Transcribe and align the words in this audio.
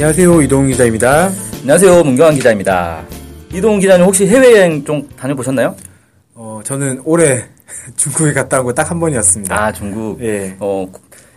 안녕하세요. 0.00 0.40
이동훈 0.40 0.68
기자입니다. 0.68 1.30
안녕하세요. 1.60 2.02
문경환 2.04 2.34
기자입니다. 2.34 3.04
이동훈 3.52 3.80
기자님 3.80 4.06
혹시 4.06 4.26
해외여행 4.26 4.82
좀 4.82 5.06
다녀보셨나요? 5.14 5.76
어, 6.34 6.60
저는 6.64 7.02
올해 7.04 7.44
중국에 7.96 8.32
갔다 8.32 8.60
온 8.60 8.64
거 8.66 8.72
딱 8.72 8.90
한 8.90 8.98
번이었습니다. 8.98 9.54
아, 9.54 9.70
중국. 9.70 10.18
예. 10.22 10.56
어, 10.58 10.86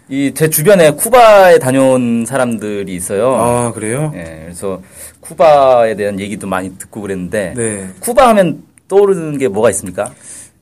이 0.07 0.31
제 0.33 0.49
주변에 0.49 0.91
쿠바에 0.91 1.59
다녀온 1.59 2.25
사람들이 2.25 2.95
있어요. 2.95 3.33
아, 3.35 3.73
그래요? 3.73 4.13
예, 4.15 4.43
그래서 4.45 4.81
쿠바에 5.19 5.95
대한 5.97 6.17
얘기도 6.17 6.47
많이 6.47 6.77
듣고 6.77 7.01
그랬는데 7.01 7.53
네. 7.57 7.89
쿠바 7.99 8.29
하면 8.29 8.63
떠오르는 8.87 9.39
게 9.39 9.49
뭐가 9.49 9.71
있습니까? 9.71 10.13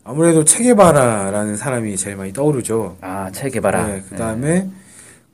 아무래도 0.04 0.44
체게바라라는 0.44 1.56
사람이 1.56 1.96
제일 1.98 2.16
많이 2.16 2.34
떠오르죠. 2.34 2.98
아, 3.02 3.30
체게바라. 3.32 3.86
네, 3.88 4.04
그 4.10 4.16
다음에 4.16 4.68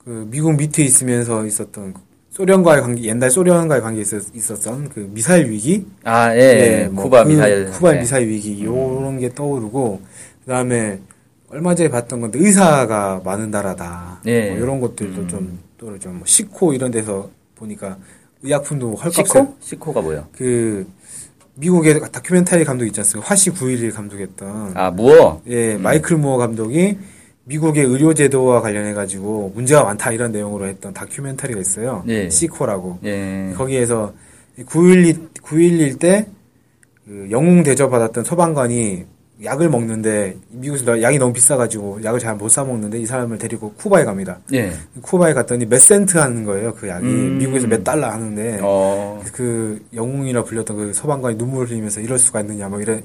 그 0.04 0.28
미국 0.30 0.58
밑에 0.58 0.84
있으면서 0.84 1.46
있었던 1.46 1.94
소련과의 2.38 2.82
관계, 2.84 3.04
옛날 3.06 3.32
소련과의 3.32 3.82
관계에 3.82 4.04
있었, 4.04 4.36
있었던 4.36 4.90
그 4.90 5.10
미사일 5.12 5.50
위기? 5.50 5.88
아, 6.04 6.36
예, 6.36 6.84
예. 6.84 6.88
뭐 6.88 7.06
쿠바 7.06 7.24
그 7.24 7.30
미사일. 7.30 7.72
쿠바 7.72 7.96
예. 7.96 8.00
미사일 8.00 8.28
위기, 8.28 8.64
요런 8.64 9.20
게 9.20 9.34
떠오르고, 9.34 10.00
그 10.46 10.52
다음에 10.52 11.00
얼마 11.50 11.74
전에 11.74 11.90
봤던 11.90 12.22
건데 12.22 12.38
의사가 12.38 13.22
많은 13.26 13.50
나라다. 13.50 14.22
예. 14.28 14.52
뭐 14.52 14.60
이런 14.60 14.80
것들도 14.80 15.26
좀 15.26 15.58
떠오르죠. 15.80 16.10
뭐 16.10 16.22
시코 16.28 16.74
이런 16.74 16.92
데서 16.92 17.32
보니까 17.56 17.98
의약품도 18.44 18.94
헐값 18.94 19.14
시코? 19.14 19.56
시코가 19.60 20.02
뭐예요? 20.02 20.28
그 20.38 20.86
미국의 21.56 22.02
다큐멘터리 22.12 22.66
감독 22.66 22.86
있지 22.86 23.00
않습니까? 23.00 23.28
화씨 23.28 23.50
911 23.50 23.92
감독했던 23.94 24.74
아, 24.76 24.92
무어? 24.92 25.42
예 25.48 25.76
마이클 25.78 26.18
무어 26.18 26.38
감독이 26.38 27.00
미국의 27.48 27.86
의료 27.86 28.14
제도와 28.14 28.62
관련해 28.62 28.94
가지고 28.94 29.52
문제가 29.56 29.84
많다 29.84 30.12
이런 30.12 30.32
내용으로 30.32 30.68
했던 30.68 30.94
다큐멘터리가 30.94 31.60
있어요. 31.60 32.04
예. 32.08 32.30
시코라고 32.30 33.00
예. 33.06 33.54
거기에서 33.56 34.14
9.11 34.60 35.42
9.11때그 35.42 37.32
영웅 37.32 37.64
대접 37.64 37.90
받았던 37.90 38.26
소방관이 38.26 39.06
약을 39.44 39.70
먹는데 39.70 40.36
미국에서 40.50 41.00
약이 41.02 41.20
너무 41.20 41.32
비싸가지고 41.32 42.04
약을 42.04 42.20
잘 42.20 42.36
못 42.38 42.50
사 42.50 42.64
먹는데 42.64 42.98
이 43.00 43.06
사람을 43.06 43.38
데리고 43.38 43.72
쿠바에 43.74 44.04
갑니다. 44.04 44.40
예. 44.54 44.72
쿠바에 45.04 45.34
갔더니 45.34 45.66
몇 45.68 45.80
센트 45.80 46.18
하는 46.18 46.44
거예요 46.44 46.74
그 46.74 46.88
약이 46.88 47.06
음. 47.06 47.38
미국에서 47.38 47.68
몇 47.68 47.84
달러 47.84 48.08
하는데 48.10 48.60
어, 48.64 49.22
그 49.34 49.80
영웅이라 49.94 50.44
불렸던 50.44 50.78
그 50.78 50.94
소방관이 50.94 51.36
눈물을 51.36 51.70
흘리면서 51.70 52.00
이럴 52.02 52.18
수가 52.18 52.42
있느냐 52.42 52.68
뭐 52.68 52.82
이런 52.82 53.04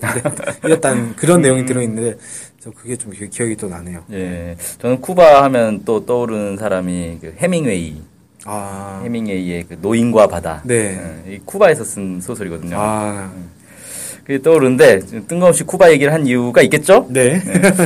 이랬다는 0.65 1.17
그런 1.17 1.43
내용이 1.43 1.67
들어있는데 1.67 2.17
저 2.61 2.71
그게 2.71 2.97
좀 2.97 3.13
기- 3.13 3.29
기억이 3.29 3.55
또 3.57 3.69
나네요. 3.69 4.03
예. 4.13 4.57
저는 4.79 5.01
쿠바 5.03 5.43
하면 5.45 5.83
또 5.85 6.07
떠오르는 6.07 6.57
사람이 6.57 7.19
그 7.21 7.35
해밍웨이. 7.39 8.01
아, 8.45 9.01
해밍웨이의 9.05 9.65
그 9.69 9.77
노인과 9.83 10.27
바다. 10.29 10.63
네. 10.65 10.99
예, 11.29 11.35
이 11.35 11.39
쿠바에서 11.45 11.85
쓴 11.85 12.21
소설이거든요. 12.21 12.77
아, 12.77 13.31
그게 13.33 13.47
떠오르는데 14.43 15.01
뜬금없이 15.29 15.65
쿠바 15.65 15.91
얘기를 15.93 16.13
한 16.13 16.27
이유가 16.27 16.63
있겠죠? 16.63 17.07
네, 17.11 17.43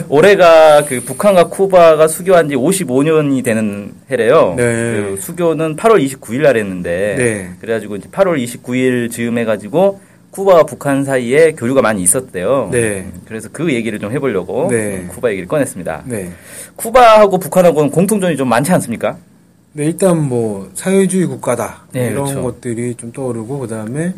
올해가 0.09 0.85
그 0.85 1.01
북한과 1.01 1.49
쿠바가 1.49 2.09
수교한 2.09 2.49
지 2.49 2.55
55년이 2.55 3.43
되는 3.43 3.93
해래요. 4.11 4.55
네. 4.57 4.65
그 4.65 5.17
수교는 5.19 5.77
8월 5.77 6.05
29일 6.05 6.43
날 6.43 6.57
했는데 6.57 7.15
네. 7.17 7.51
그래가지고 7.61 7.97
이제 7.97 8.09
8월 8.11 8.43
29일 8.43 9.11
즈음 9.11 9.39
해가지고 9.39 10.01
쿠바와 10.31 10.65
북한 10.65 11.05
사이에 11.05 11.53
교류가 11.53 11.81
많이 11.81 12.03
있었대요. 12.03 12.69
네. 12.71 13.07
그래서 13.27 13.49
그 13.51 13.73
얘기를 13.73 13.99
좀 13.99 14.13
해보려고 14.13 14.69
네. 14.71 15.07
쿠바 15.09 15.31
얘기를 15.31 15.49
꺼냈습니다. 15.49 16.03
네. 16.05 16.31
쿠바하고 16.77 17.39
북한하고는 17.39 17.91
공통점이 17.91 18.37
좀 18.37 18.49
많지 18.49 18.71
않습니까? 18.73 19.17
네, 19.73 19.87
일단 19.87 20.23
뭐 20.29 20.71
사회주의 20.75 21.27
국가다 21.27 21.87
네, 21.93 22.09
이런 22.09 22.25
그렇죠. 22.25 22.43
것들이 22.43 22.95
좀 22.97 23.13
떠오르고 23.13 23.59
그 23.61 23.69
다음에 23.69 24.13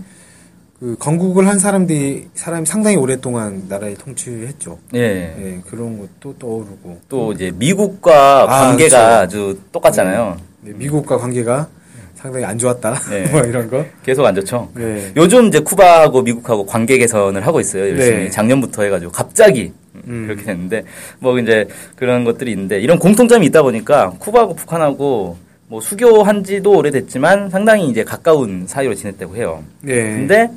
그 0.80 0.96
건국을 0.96 1.48
한 1.48 1.58
사람들이 1.58 2.28
사람이 2.34 2.64
상당히 2.64 2.96
오랫동안 2.96 3.64
나라를 3.68 3.96
통치했죠. 3.96 4.78
예. 4.94 5.08
네, 5.36 5.60
그런 5.66 5.98
것도 5.98 6.36
떠오르고 6.38 7.00
또 7.08 7.32
이제 7.32 7.50
미국과 7.52 8.42
아, 8.42 8.46
관계가 8.46 8.96
그렇죠. 8.96 9.14
아주 9.14 9.58
똑같잖아요. 9.72 10.36
네, 10.60 10.72
미국과 10.76 11.18
관계가 11.18 11.68
상당히 12.14 12.44
안 12.44 12.56
좋았다 12.58 12.94
네. 13.10 13.26
뭐 13.30 13.40
이런 13.40 13.68
거. 13.68 13.84
계속 14.04 14.24
안 14.24 14.36
좋죠. 14.36 14.68
네. 14.74 15.12
요즘 15.16 15.46
이제 15.46 15.58
쿠바하고 15.58 16.22
미국하고 16.22 16.64
관계 16.64 16.96
개선을 16.98 17.44
하고 17.44 17.58
있어요. 17.58 17.88
열심히 17.90 18.24
네. 18.24 18.30
작년부터 18.30 18.84
해가지고 18.84 19.10
갑자기 19.10 19.72
음. 20.06 20.26
그렇게 20.26 20.44
됐는데 20.44 20.84
뭐 21.18 21.40
이제 21.40 21.66
그런 21.96 22.22
것들이 22.22 22.52
있는데 22.52 22.80
이런 22.80 23.00
공통점이 23.00 23.46
있다 23.46 23.62
보니까 23.62 24.10
쿠바하고 24.20 24.54
북한하고 24.54 25.36
뭐 25.66 25.80
수교한 25.80 26.44
지도 26.44 26.76
오래됐지만 26.78 27.50
상당히 27.50 27.88
이제 27.88 28.04
가까운 28.04 28.64
사이로 28.68 28.94
지냈다고 28.94 29.34
해요. 29.34 29.64
네. 29.80 29.94
근데 29.94 30.48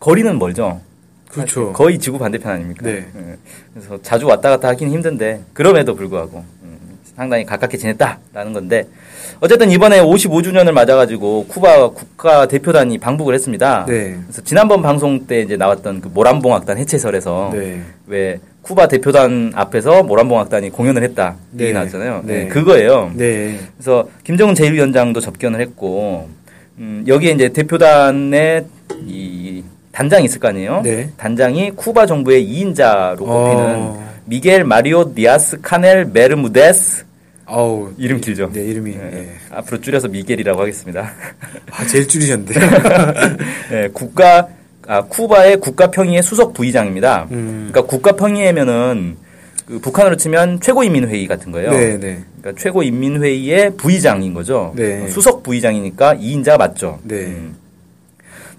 거리는 0.00 0.38
멀죠. 0.38 0.80
그렇죠. 1.28 1.72
거의 1.72 1.98
지구 1.98 2.18
반대편 2.18 2.52
아닙니까? 2.52 2.80
네. 2.84 3.06
예. 3.14 3.36
그래서 3.74 3.98
자주 4.02 4.26
왔다 4.26 4.50
갔다 4.50 4.68
하기는 4.68 4.92
힘든데 4.92 5.42
그럼에도 5.52 5.94
불구하고 5.94 6.44
음, 6.62 6.98
상당히 7.16 7.44
가깝게 7.44 7.76
지냈다라는 7.76 8.52
건데 8.52 8.86
어쨌든 9.40 9.70
이번에 9.70 10.00
55주년을 10.00 10.72
맞아가지고 10.72 11.46
쿠바 11.48 11.90
국가 11.90 12.46
대표단이 12.46 12.98
방북을 12.98 13.34
했습니다. 13.34 13.84
네. 13.86 14.18
그래서 14.22 14.42
지난번 14.42 14.80
방송 14.80 15.26
때 15.26 15.40
이제 15.42 15.56
나왔던 15.56 16.00
그 16.00 16.08
모란봉악단 16.08 16.78
해체설에서 16.78 17.50
네. 17.52 17.82
왜 18.06 18.38
쿠바 18.62 18.88
대표단 18.88 19.52
앞에서 19.54 20.02
모란봉악단이 20.04 20.70
공연을 20.70 21.02
했다 21.02 21.36
네. 21.50 21.64
얘기 21.64 21.74
나왔잖아요. 21.74 22.22
네. 22.24 22.44
네, 22.44 22.48
그거예요. 22.48 23.12
네. 23.14 23.58
그래서 23.76 24.08
김정은 24.24 24.54
제1위원장도 24.54 25.20
접견을 25.20 25.60
했고 25.60 26.28
음, 26.78 27.04
여기에 27.06 27.32
이제 27.32 27.48
대표단의 27.50 28.64
이 29.06 29.45
단장이 29.96 30.26
있을 30.26 30.40
거 30.40 30.48
아니에요. 30.48 30.82
네. 30.84 31.08
단장이 31.16 31.70
쿠바 31.70 32.04
정부의 32.04 32.46
2인자로 32.46 33.16
꼽히는 33.16 33.76
어. 33.78 34.12
미겔 34.26 34.62
마리오 34.64 35.14
디아스 35.14 35.62
카넬 35.62 36.12
베르무데스 36.12 37.06
아우. 37.46 37.94
이름 37.96 38.20
길죠. 38.20 38.50
네, 38.52 38.62
이름이. 38.62 38.92
예. 38.92 38.96
네. 38.98 39.28
앞으로 39.50 39.80
줄여서 39.80 40.08
미겔이라고 40.08 40.60
하겠습니다. 40.60 41.14
아, 41.72 41.86
제일 41.86 42.06
줄이셨는데. 42.06 42.60
예, 43.72 43.88
국가 43.94 44.48
아, 44.86 45.00
쿠바의 45.02 45.60
국가평의회 45.60 46.20
수석 46.20 46.52
부의장입니다. 46.52 47.28
음. 47.30 47.70
그러니까 47.70 47.90
국가평의회면은 47.90 49.16
그 49.66 49.78
북한으로 49.78 50.16
치면 50.16 50.60
최고인민회의 50.60 51.26
같은 51.26 51.50
거예요. 51.52 51.70
네, 51.70 51.98
네. 51.98 52.22
그러니까 52.42 52.60
최고인민회의의 52.60 53.76
부의장인 53.78 54.34
거죠. 54.34 54.74
네. 54.76 55.04
어, 55.04 55.08
수석 55.08 55.42
부의장이니까 55.42 56.16
2인자가 56.16 56.58
맞죠. 56.58 56.98
네. 57.04 57.16
음. 57.28 57.56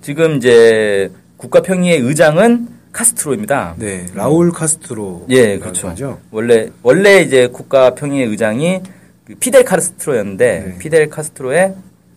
지금 0.01 0.37
이제 0.37 1.11
국가평의회 1.37 1.97
의장은 1.97 2.67
카스트로입니다. 2.91 3.75
네. 3.77 4.05
라울 4.15 4.51
카스트로. 4.51 5.25
예, 5.29 5.57
그렇죠. 5.59 5.89
하죠. 5.89 6.19
원래 6.31 6.69
원래 6.81 7.21
이제 7.21 7.47
국가평의회 7.47 8.25
의장이 8.25 8.81
그 9.25 9.35
피델 9.35 9.63
카스트로였는데 9.63 10.63
네. 10.65 10.77
피델 10.79 11.09
카스트로의 11.09 11.75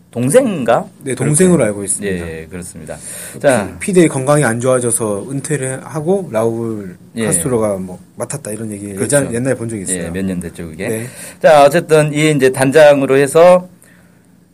동생인가? 0.09 0.87
네, 1.03 1.15
동생으로 1.15 1.63
알고 1.65 1.83
있습니다. 1.85 2.27
예, 2.27 2.47
그렇습니다. 2.49 2.97
자, 3.39 3.77
피델이 3.79 4.07
건강이 4.09 4.43
안 4.43 4.59
좋아져서 4.59 5.27
은퇴를 5.31 5.85
하고 5.85 6.27
라울 6.31 6.97
예. 7.15 7.27
카스트로가 7.27 7.77
뭐 7.77 7.97
맡았다 8.17 8.51
이런 8.51 8.71
얘기 8.71 8.87
그렇죠. 8.93 9.03
예전 9.17 9.33
옛날에 9.33 9.55
본 9.55 9.69
적이 9.69 9.83
있어요. 9.83 10.03
예, 10.05 10.09
몇 10.09 10.25
년 10.25 10.39
됐죠, 10.41 10.67
그게. 10.67 10.87
네. 10.87 11.07
자, 11.41 11.63
어쨌든 11.63 12.11
이 12.13 12.31
이제 12.31 12.51
단장으로 12.51 13.15
해서 13.17 13.69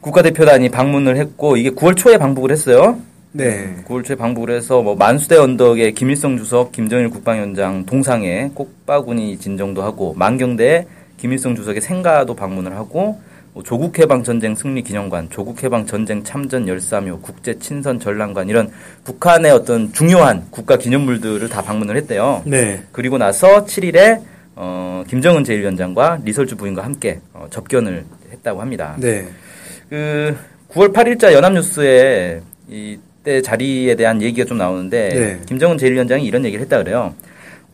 국가대표단이 0.02 0.70
방문을 0.70 1.18
했고 1.18 1.58
이게 1.58 1.72
9월 1.72 1.96
초에 1.98 2.18
방북을 2.18 2.52
했어요. 2.52 3.00
네. 3.32 3.76
9월 3.88 4.04
초에 4.04 4.16
방북을 4.16 4.56
해서 4.56 4.82
뭐 4.82 4.96
만수대 4.96 5.38
언덕에 5.38 5.92
김일성 5.92 6.38
주석, 6.38 6.72
김정일 6.72 7.10
국방위원장 7.10 7.86
동상에 7.86 8.52
꽃바구니 8.54 9.38
진정도 9.38 9.84
하고 9.84 10.14
만경대에 10.16 10.88
김일성 11.18 11.56
주석의 11.56 11.82
생가도 11.82 12.36
방문을 12.36 12.76
하고 12.76 13.20
뭐 13.54 13.64
조국 13.64 13.98
해방 13.98 14.24
전쟁 14.24 14.54
승리 14.54 14.84
기념관, 14.84 15.30
조국 15.30 15.64
해방 15.64 15.86
전쟁 15.88 16.24
참전 16.24 16.68
열사묘, 16.68 17.22
국제 17.22 17.58
친선 17.58 18.00
전람관 18.00 18.50
이런 18.50 18.70
북한의 19.04 19.52
어떤 19.52 19.92
중요한 19.94 20.46
국가 20.52 20.78
기념물들을 20.78 21.50
다 21.50 21.64
방문을 21.64 21.98
했대요. 21.98 22.44
네. 22.46 22.84
그리고 22.92 23.18
나서 23.18 23.66
7일에 23.66 24.22
어, 24.56 25.04
김정은 25.08 25.44
제1위원장과 25.44 26.24
리설주 26.24 26.56
부인과 26.56 26.84
함께 26.84 27.20
어, 27.34 27.48
접견을 27.50 28.06
했다고 28.32 28.62
합니다. 28.62 28.96
네. 29.00 29.28
그 29.90 30.38
9월 30.70 30.94
8일자 30.94 31.34
연합뉴스에 31.34 32.42
이 32.70 33.00
때 33.28 33.42
자리에 33.42 33.96
대한 33.96 34.22
얘기가 34.22 34.48
좀 34.48 34.58
나오는데 34.58 35.10
네. 35.10 35.40
김정은 35.46 35.76
제1위원장이 35.76 36.24
이런 36.24 36.46
얘기를 36.46 36.64
했다 36.64 36.82
그래요. 36.82 37.14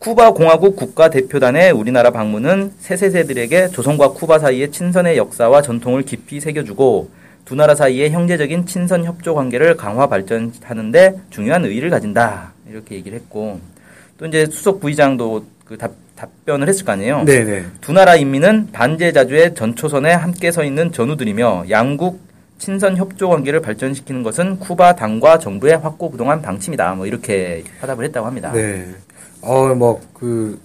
쿠바 0.00 0.32
공화국 0.32 0.74
국가 0.74 1.08
대표단의 1.08 1.70
우리나라 1.70 2.10
방문은 2.10 2.72
새 2.80 2.96
세대들에게 2.96 3.68
조선과 3.68 4.08
쿠바 4.14 4.40
사이의 4.40 4.72
친선의 4.72 5.16
역사와 5.16 5.62
전통을 5.62 6.02
깊이 6.02 6.40
새겨주고 6.40 7.08
두 7.44 7.54
나라 7.54 7.76
사이의 7.76 8.10
형제적인 8.10 8.66
친선 8.66 9.04
협조 9.04 9.36
관계를 9.36 9.76
강화 9.76 10.08
발전하는데 10.08 11.20
중요한 11.30 11.64
의의를 11.64 11.88
가진다. 11.88 12.52
이렇게 12.68 12.96
얘기를 12.96 13.16
했고 13.16 13.60
또 14.18 14.26
이제 14.26 14.46
수석 14.46 14.80
부의장도 14.80 15.44
그 15.64 15.78
답, 15.78 15.92
답변을 16.16 16.68
했을 16.68 16.84
거 16.84 16.90
아니에요. 16.90 17.22
네네. 17.24 17.64
두 17.80 17.92
나라 17.92 18.16
인민은 18.16 18.70
반제자주의 18.72 19.54
전초선에 19.54 20.12
함께 20.14 20.50
서 20.50 20.64
있는 20.64 20.90
전우들이며 20.90 21.66
양국 21.70 22.23
친선 22.58 22.96
협조 22.96 23.28
관계를 23.28 23.60
발전시키는 23.60 24.22
것은 24.22 24.58
쿠바 24.58 24.94
당과 24.96 25.38
정부의 25.38 25.78
확고 25.78 26.10
부동한 26.10 26.40
방침이다. 26.40 26.94
뭐 26.94 27.06
이렇게 27.06 27.64
화답을 27.80 28.04
했다고 28.06 28.26
합니다. 28.26 28.52
네. 28.52 28.86
어, 29.42 29.74
뭐, 29.74 30.00
그, 30.14 30.58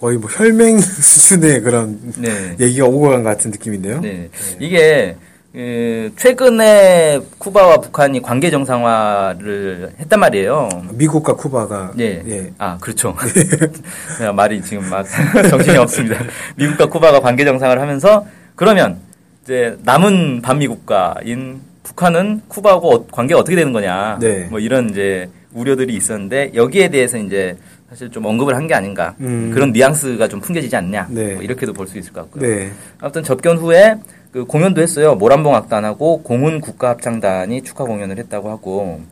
거의 0.00 0.18
뭐 0.18 0.28
혈맹 0.30 0.78
수준의 0.80 1.60
그런 1.62 1.98
네. 2.18 2.56
얘기가 2.60 2.86
오고 2.86 3.08
간 3.08 3.22
것 3.24 3.30
같은 3.30 3.50
느낌인데요. 3.50 4.00
네. 4.00 4.28
이게 4.60 5.16
그 5.52 6.12
최근에 6.16 7.20
쿠바와 7.38 7.76
북한이 7.78 8.20
관계 8.22 8.50
정상화를 8.50 9.92
했단 10.00 10.18
말이에요. 10.20 10.68
미국과 10.92 11.34
쿠바가. 11.36 11.92
예. 12.00 12.22
예. 12.26 12.52
아, 12.58 12.76
그렇죠. 12.80 13.14
제가 14.18 14.32
말이 14.32 14.60
지금 14.62 14.88
막 14.90 15.06
정신이 15.48 15.76
없습니다. 15.78 16.18
미국과 16.56 16.86
쿠바가 16.86 17.20
관계 17.20 17.44
정상을 17.44 17.80
하면서 17.80 18.26
그러면 18.56 18.98
이제 19.44 19.76
남은 19.82 20.40
반미 20.42 20.66
국가인 20.68 21.60
북한은 21.82 22.40
쿠바하고 22.48 22.94
어- 22.94 23.06
관계가 23.08 23.40
어떻게 23.40 23.54
되는 23.56 23.72
거냐. 23.72 24.18
네. 24.20 24.46
뭐 24.50 24.58
이런 24.58 24.88
이제 24.90 25.28
우려들이 25.52 25.94
있었는데 25.94 26.52
여기에 26.54 26.88
대해서 26.88 27.18
이제 27.18 27.56
사실 27.90 28.10
좀 28.10 28.24
언급을 28.24 28.56
한 28.56 28.66
게 28.66 28.74
아닌가. 28.74 29.14
음. 29.20 29.50
그런 29.52 29.70
뉘앙스가 29.72 30.28
좀 30.28 30.40
풍겨지지 30.40 30.74
않냐. 30.76 31.08
네. 31.10 31.34
뭐 31.34 31.42
이렇게도 31.42 31.74
볼 31.74 31.86
수 31.86 31.98
있을 31.98 32.12
것 32.12 32.22
같고요. 32.22 32.48
네. 32.48 32.70
아무튼 32.98 33.22
접견 33.22 33.58
후에 33.58 33.96
그 34.32 34.46
공연도 34.46 34.80
했어요. 34.80 35.14
모란봉 35.14 35.54
악단하고 35.54 36.22
공훈 36.22 36.60
국가합창단이 36.62 37.62
축하 37.62 37.84
공연을 37.84 38.16
했다고 38.18 38.50
하고 38.50 39.02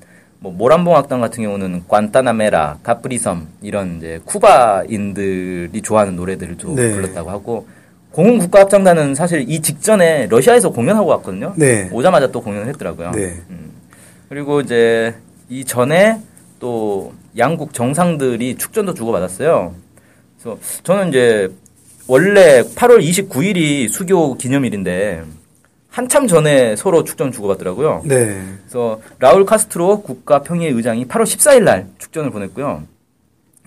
뭐 0.41 0.51
모란봉 0.51 0.97
악단 0.97 1.21
같은 1.21 1.45
경우는 1.45 1.83
관타나메라, 1.87 2.79
가프리섬 2.83 3.47
이런 3.61 3.99
이제 3.99 4.19
쿠바인들이 4.25 5.83
좋아하는 5.83 6.17
노래들을 6.17 6.57
좀 6.57 6.75
네. 6.75 6.93
불렀다고 6.95 7.31
하고 7.31 7.67
공훈 8.13 8.39
국가합창단은 8.39 9.15
사실 9.15 9.45
이 9.49 9.61
직전에 9.61 10.27
러시아에서 10.27 10.71
공연하고 10.71 11.09
왔거든요. 11.09 11.55
네. 11.57 11.89
오자마자 11.93 12.31
또 12.31 12.43
공연을 12.43 12.69
했더라고요. 12.69 13.11
네. 13.13 13.41
음. 13.51 13.73
그리고 14.29 14.61
이제 14.61 15.15
이 15.49 15.65
전에 15.65 16.21
또 16.61 17.13
양국 17.37 17.73
정상들이 17.75 18.57
축전도 18.57 18.95
주고받았어요. 18.95 19.75
그래서 20.39 20.59
저는 20.83 21.09
이제 21.09 21.49
원래 22.07 22.63
8월 22.63 23.03
29일이 23.03 23.89
수교 23.89 24.37
기념일인데 24.37 25.23
한참 25.89 26.27
전에 26.27 26.77
서로 26.77 27.05
축전 27.05 27.33
주고받더라고요. 27.33 28.03
네. 28.05 28.43
그래서 28.63 29.01
라울 29.19 29.45
카스트로 29.45 30.03
국가평의 30.03 30.71
의장이 30.71 31.07
8월 31.07 31.25
14일 31.25 31.63
날 31.63 31.87
축전을 31.99 32.31
보냈고요. 32.31 32.83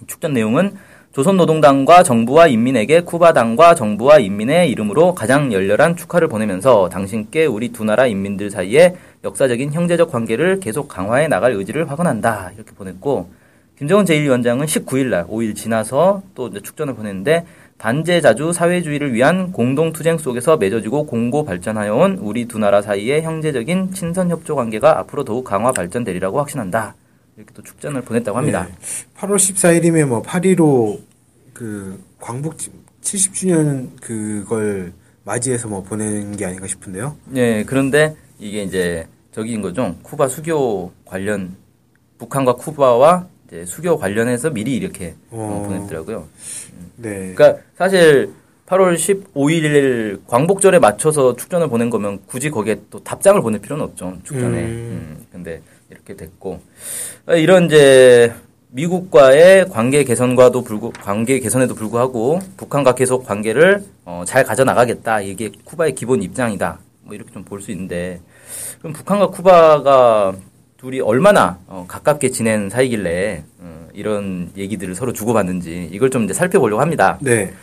축전 0.07 0.33
내용은 0.33 0.75
조선노동당과 1.15 2.03
정부와 2.03 2.47
인민에게 2.47 2.99
쿠바당과 2.99 3.75
정부와 3.75 4.19
인민의 4.19 4.69
이름으로 4.69 5.15
가장 5.15 5.53
열렬한 5.53 5.95
축하를 5.95 6.27
보내면서 6.27 6.89
당신께 6.89 7.45
우리 7.45 7.69
두 7.69 7.85
나라 7.85 8.05
인민들 8.05 8.49
사이에 8.49 8.97
역사적인 9.23 9.71
형제적 9.71 10.11
관계를 10.11 10.59
계속 10.59 10.89
강화해 10.89 11.29
나갈 11.29 11.53
의지를 11.53 11.89
확언한다. 11.89 12.51
이렇게 12.55 12.73
보냈고 12.73 13.29
김정은 13.77 14.03
제1위원장은 14.03 14.65
19일 14.65 15.05
날 15.05 15.25
5일 15.27 15.55
지나서 15.55 16.21
또 16.35 16.51
축전을 16.51 16.95
보냈는데 16.95 17.45
반제자주 17.77 18.51
사회주의를 18.51 19.13
위한 19.13 19.53
공동투쟁 19.53 20.17
속에서 20.17 20.57
맺어지고 20.57 21.05
공고 21.05 21.45
발전하여 21.45 21.95
온 21.95 22.17
우리 22.19 22.43
두 22.43 22.59
나라 22.59 22.81
사이의 22.81 23.21
형제적인 23.21 23.93
친선 23.93 24.29
협조 24.29 24.57
관계가 24.57 24.99
앞으로 24.99 25.23
더욱 25.23 25.45
강화 25.45 25.71
발전되리라고 25.71 26.39
확신한다. 26.39 26.95
이렇게 27.37 27.53
또 27.53 27.61
축전을 27.61 28.01
보냈다고 28.01 28.37
합니다. 28.37 28.67
네. 28.67 28.75
8월 29.17 29.35
14일이면 29.35 30.07
뭐 30.07 30.21
8.15 30.21 31.01
그 31.53 32.01
광복 32.19 32.57
70주년 33.01 33.99
그걸 34.01 34.93
맞이해서 35.23 35.67
뭐 35.67 35.83
보낸 35.83 36.35
게 36.37 36.45
아닌가 36.45 36.67
싶은데요. 36.67 37.17
네, 37.25 37.63
그런데 37.63 38.15
이게 38.39 38.63
이제 38.63 39.07
저기인 39.31 39.61
거죠. 39.61 39.95
쿠바 40.03 40.27
수교 40.27 40.91
관련 41.03 41.55
북한과 42.17 42.55
쿠바와 42.55 43.27
이제 43.47 43.65
수교 43.65 43.97
관련해서 43.97 44.49
미리 44.51 44.75
이렇게 44.75 45.15
어, 45.29 45.63
어. 45.63 45.67
보냈더라고요. 45.67 46.27
네. 46.97 47.33
그러니까 47.33 47.61
사실 47.77 48.33
8월 48.67 48.95
15일 48.95 50.21
광복절에 50.27 50.79
맞춰서 50.79 51.35
축전을 51.35 51.67
보낸 51.67 51.89
거면 51.89 52.19
굳이 52.25 52.49
거기에 52.49 52.81
또 52.89 53.03
답장을 53.03 53.39
보낼 53.41 53.61
필요는 53.61 53.83
없죠. 53.83 54.17
축전에. 54.23 54.59
음. 54.63 54.65
음, 55.19 55.25
근데 55.31 55.61
이렇게 55.91 56.15
됐고 56.15 56.59
아, 57.27 57.35
이런 57.35 57.65
이제 57.65 58.33
미국과의 58.71 59.69
관계 59.69 60.03
개선과도 60.03 60.63
불구 60.63 60.91
관계 60.91 61.39
개선에도 61.39 61.75
불구하고 61.75 62.39
북한과 62.57 62.95
계속 62.95 63.23
관계를 63.25 63.83
어, 64.03 64.23
잘 64.25 64.43
가져 64.43 64.63
나가겠다. 64.63 65.21
이게 65.21 65.51
쿠바의 65.63 65.93
기본 65.95 66.23
입장이다. 66.23 66.79
뭐 67.03 67.13
이렇게 67.13 67.31
좀 67.31 67.43
볼 67.45 67.61
수 67.61 67.71
있는데 67.71 68.19
그럼 68.79 68.93
북한과 68.93 69.27
쿠바가 69.27 70.33
둘이 70.77 70.99
얼마나 71.01 71.59
어, 71.67 71.85
가깝게 71.87 72.31
지낸 72.31 72.69
사이길래 72.71 73.43
어, 73.59 73.87
이런 73.93 74.49
얘기들을 74.57 74.95
서로 74.95 75.13
주고받는지 75.13 75.89
이걸 75.91 76.09
좀 76.09 76.23
이제 76.25 76.33
살펴보려고 76.33 76.81
합니다. 76.81 77.19
네. 77.21 77.53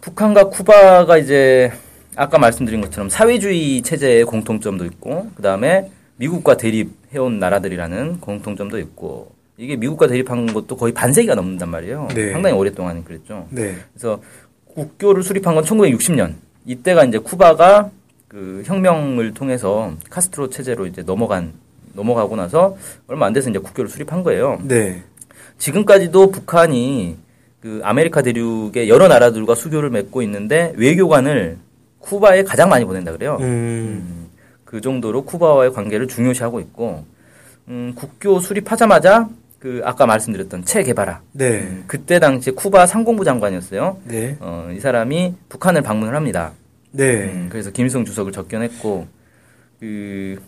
북한과 0.00 0.44
쿠바가 0.44 1.18
이제 1.18 1.72
아까 2.16 2.38
말씀드린 2.38 2.80
것처럼 2.80 3.08
사회주의 3.08 3.82
체제의 3.82 4.24
공통점도 4.24 4.84
있고 4.86 5.30
그 5.34 5.42
다음에 5.42 5.90
미국과 6.16 6.56
대립해온 6.56 7.38
나라들이라는 7.38 8.20
공통점도 8.20 8.78
있고 8.78 9.32
이게 9.56 9.76
미국과 9.76 10.06
대립한 10.06 10.52
것도 10.52 10.76
거의 10.76 10.94
반세기가 10.94 11.34
넘는단 11.34 11.68
말이에요. 11.68 12.08
네. 12.14 12.32
상당히 12.32 12.56
오랫동안 12.56 13.04
그랬죠. 13.04 13.46
네. 13.50 13.76
그래서 13.92 14.22
국교를 14.74 15.22
수립한 15.22 15.54
건 15.54 15.64
1960년. 15.64 16.34
이때가 16.64 17.04
이제 17.04 17.18
쿠바가 17.18 17.90
그 18.28 18.62
혁명을 18.64 19.34
통해서 19.34 19.94
카스트로 20.08 20.50
체제로 20.50 20.86
이제 20.86 21.02
넘어간 21.02 21.52
넘어가고 21.94 22.36
나서 22.36 22.76
얼마 23.06 23.26
안 23.26 23.32
돼서 23.32 23.50
이제 23.50 23.58
국교를 23.58 23.90
수립한 23.90 24.22
거예요. 24.22 24.60
네. 24.62 25.02
지금까지도 25.58 26.30
북한이 26.30 27.16
그 27.60 27.80
아메리카 27.82 28.22
대륙의 28.22 28.88
여러 28.88 29.08
나라들과 29.08 29.54
수교를 29.54 29.90
맺고 29.90 30.22
있는데 30.22 30.72
외교관을 30.76 31.58
쿠바에 31.98 32.44
가장 32.44 32.68
많이 32.70 32.84
보낸다 32.84 33.12
그래요. 33.12 33.36
음. 33.40 34.28
그 34.64 34.80
정도로 34.80 35.24
쿠바와의 35.24 35.72
관계를 35.72 36.08
중요시하고 36.08 36.60
있고 36.60 37.04
음, 37.68 37.92
국교 37.94 38.40
수립하자마자 38.40 39.28
그 39.58 39.82
아까 39.84 40.06
말씀드렸던 40.06 40.64
체 40.64 40.82
게바라 40.82 41.20
네. 41.32 41.82
그때 41.86 42.18
당시 42.18 42.50
쿠바 42.50 42.86
상공부 42.86 43.24
장관이었어요. 43.24 43.98
네. 44.04 44.36
어, 44.40 44.70
이 44.74 44.80
사람이 44.80 45.34
북한을 45.50 45.82
방문을 45.82 46.14
합니다. 46.14 46.52
네. 46.92 47.24
음, 47.24 47.48
그래서 47.50 47.70
김일성 47.70 48.04
주석을 48.04 48.32
접견했고 48.32 49.06
그 49.80 50.40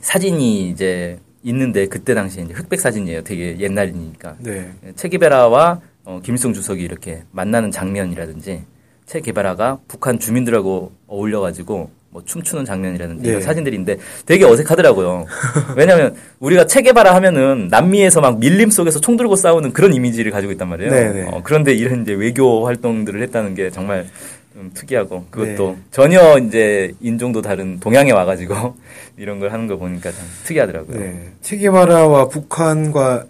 사진이 0.00 0.70
이제 0.70 1.18
있는데 1.44 1.86
그때 1.86 2.14
당시에 2.14 2.42
이제 2.44 2.54
흑백 2.54 2.80
사진이에요. 2.80 3.22
되게 3.22 3.58
옛날이니까. 3.58 4.36
네. 4.40 4.72
체게베라와 4.96 5.80
어, 6.04 6.20
김일성 6.22 6.52
주석이 6.52 6.82
이렇게 6.82 7.22
만나는 7.30 7.70
장면이라든지 7.70 8.62
체게베라가 9.06 9.78
북한 9.86 10.18
주민들하고 10.18 10.92
어울려가지고 11.06 11.90
뭐 12.10 12.22
춤추는 12.24 12.64
장면이라든지 12.64 13.22
네. 13.24 13.28
이런 13.28 13.42
사진들인데 13.42 13.98
되게 14.24 14.44
어색하더라고요. 14.44 15.26
왜냐하면 15.76 16.14
우리가 16.38 16.66
체게바라 16.66 17.12
하면은 17.16 17.66
남미에서 17.70 18.20
막 18.20 18.38
밀림 18.38 18.70
속에서 18.70 19.00
총 19.00 19.16
들고 19.16 19.34
싸우는 19.34 19.72
그런 19.72 19.92
이미지를 19.92 20.30
가지고 20.30 20.52
있단 20.52 20.68
말이에요. 20.68 20.90
네, 20.92 21.12
네. 21.12 21.28
어, 21.28 21.40
그런데 21.42 21.74
이런 21.74 22.02
이제 22.02 22.12
외교 22.12 22.64
활동들을 22.66 23.20
했다는 23.20 23.54
게 23.54 23.70
정말 23.70 24.06
좀 24.54 24.70
특이하고 24.72 25.26
그것도 25.30 25.72
네. 25.72 25.82
전혀 25.90 26.38
이제 26.38 26.94
인종도 27.00 27.42
다른 27.42 27.80
동양에 27.80 28.12
와가지고 28.12 28.76
이런 29.18 29.40
걸 29.40 29.52
하는 29.52 29.66
거 29.66 29.76
보니까 29.76 30.12
참 30.12 30.24
특이하더라고요. 30.44 30.98
네. 30.98 31.32
체게바라와 31.42 32.28
북한과 32.28 33.26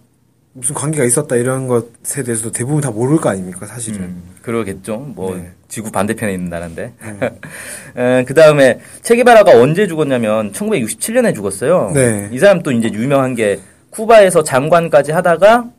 무슨 0.52 0.74
관계가 0.74 1.04
있었다 1.04 1.34
이런 1.34 1.66
것에 1.66 2.22
대해서도 2.22 2.52
대부분 2.52 2.80
다 2.80 2.90
모를 2.90 3.16
거 3.16 3.28
아닙니까, 3.28 3.66
사실은. 3.66 4.02
음, 4.02 4.22
그러겠죠. 4.42 4.98
뭐 4.98 5.34
네. 5.34 5.50
지구 5.66 5.90
반대편에 5.90 6.32
있는 6.32 6.48
나라인데. 6.48 6.92
그 8.24 8.34
다음에 8.34 8.78
체게바라가 9.02 9.58
언제 9.60 9.88
죽었냐면 9.88 10.52
1967년에 10.52 11.34
죽었어요. 11.34 11.90
네. 11.92 12.28
이 12.30 12.38
사람 12.38 12.62
또 12.62 12.70
이제 12.70 12.88
유명한 12.92 13.34
게 13.34 13.58
쿠바에서 13.90 14.44
장관까지 14.44 15.10
하다가 15.10 15.70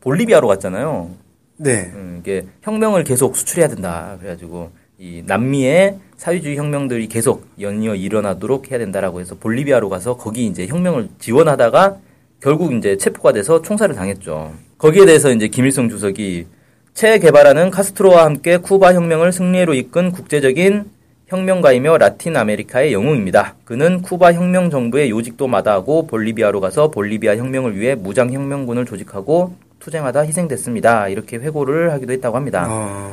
볼리비아로 0.00 0.48
갔잖아요. 0.48 1.10
네. 1.62 1.90
음, 1.94 2.16
이게 2.20 2.46
혁명을 2.62 3.04
계속 3.04 3.36
수출해야 3.36 3.68
된다. 3.68 4.16
그래가지고 4.18 4.70
이 4.98 5.22
남미의 5.26 5.98
사회주의 6.16 6.56
혁명들이 6.56 7.06
계속 7.08 7.46
연이어 7.60 7.96
일어나도록 7.96 8.70
해야 8.70 8.78
된다라고 8.78 9.20
해서 9.20 9.34
볼리비아로 9.34 9.90
가서 9.90 10.16
거기 10.16 10.46
이제 10.46 10.66
혁명을 10.66 11.10
지원하다가 11.18 11.98
결국 12.40 12.72
이제 12.72 12.96
체포가 12.96 13.32
돼서 13.32 13.60
총살을 13.60 13.94
당했죠. 13.94 14.54
거기에 14.78 15.04
대해서 15.04 15.30
이제 15.30 15.48
김일성 15.48 15.90
주석이 15.90 16.46
채 16.94 17.18
개발하는 17.18 17.70
카스트로와 17.70 18.24
함께 18.24 18.56
쿠바 18.56 18.94
혁명을 18.94 19.30
승리로 19.30 19.74
이끈 19.74 20.12
국제적인 20.12 20.86
혁명가이며 21.26 21.98
라틴 21.98 22.38
아메리카의 22.38 22.94
영웅입니다. 22.94 23.56
그는 23.66 24.00
쿠바 24.00 24.32
혁명 24.32 24.70
정부의 24.70 25.10
요직도 25.10 25.46
마다하고 25.46 26.06
볼리비아로 26.06 26.60
가서 26.60 26.90
볼리비아 26.90 27.36
혁명을 27.36 27.78
위해 27.78 27.94
무장 27.94 28.32
혁명군을 28.32 28.86
조직하고 28.86 29.54
투쟁하다 29.80 30.20
희생됐습니다. 30.20 31.08
이렇게 31.08 31.38
회고를 31.38 31.92
하기도 31.92 32.12
했다고 32.12 32.36
합니다. 32.36 32.66
아, 32.68 33.12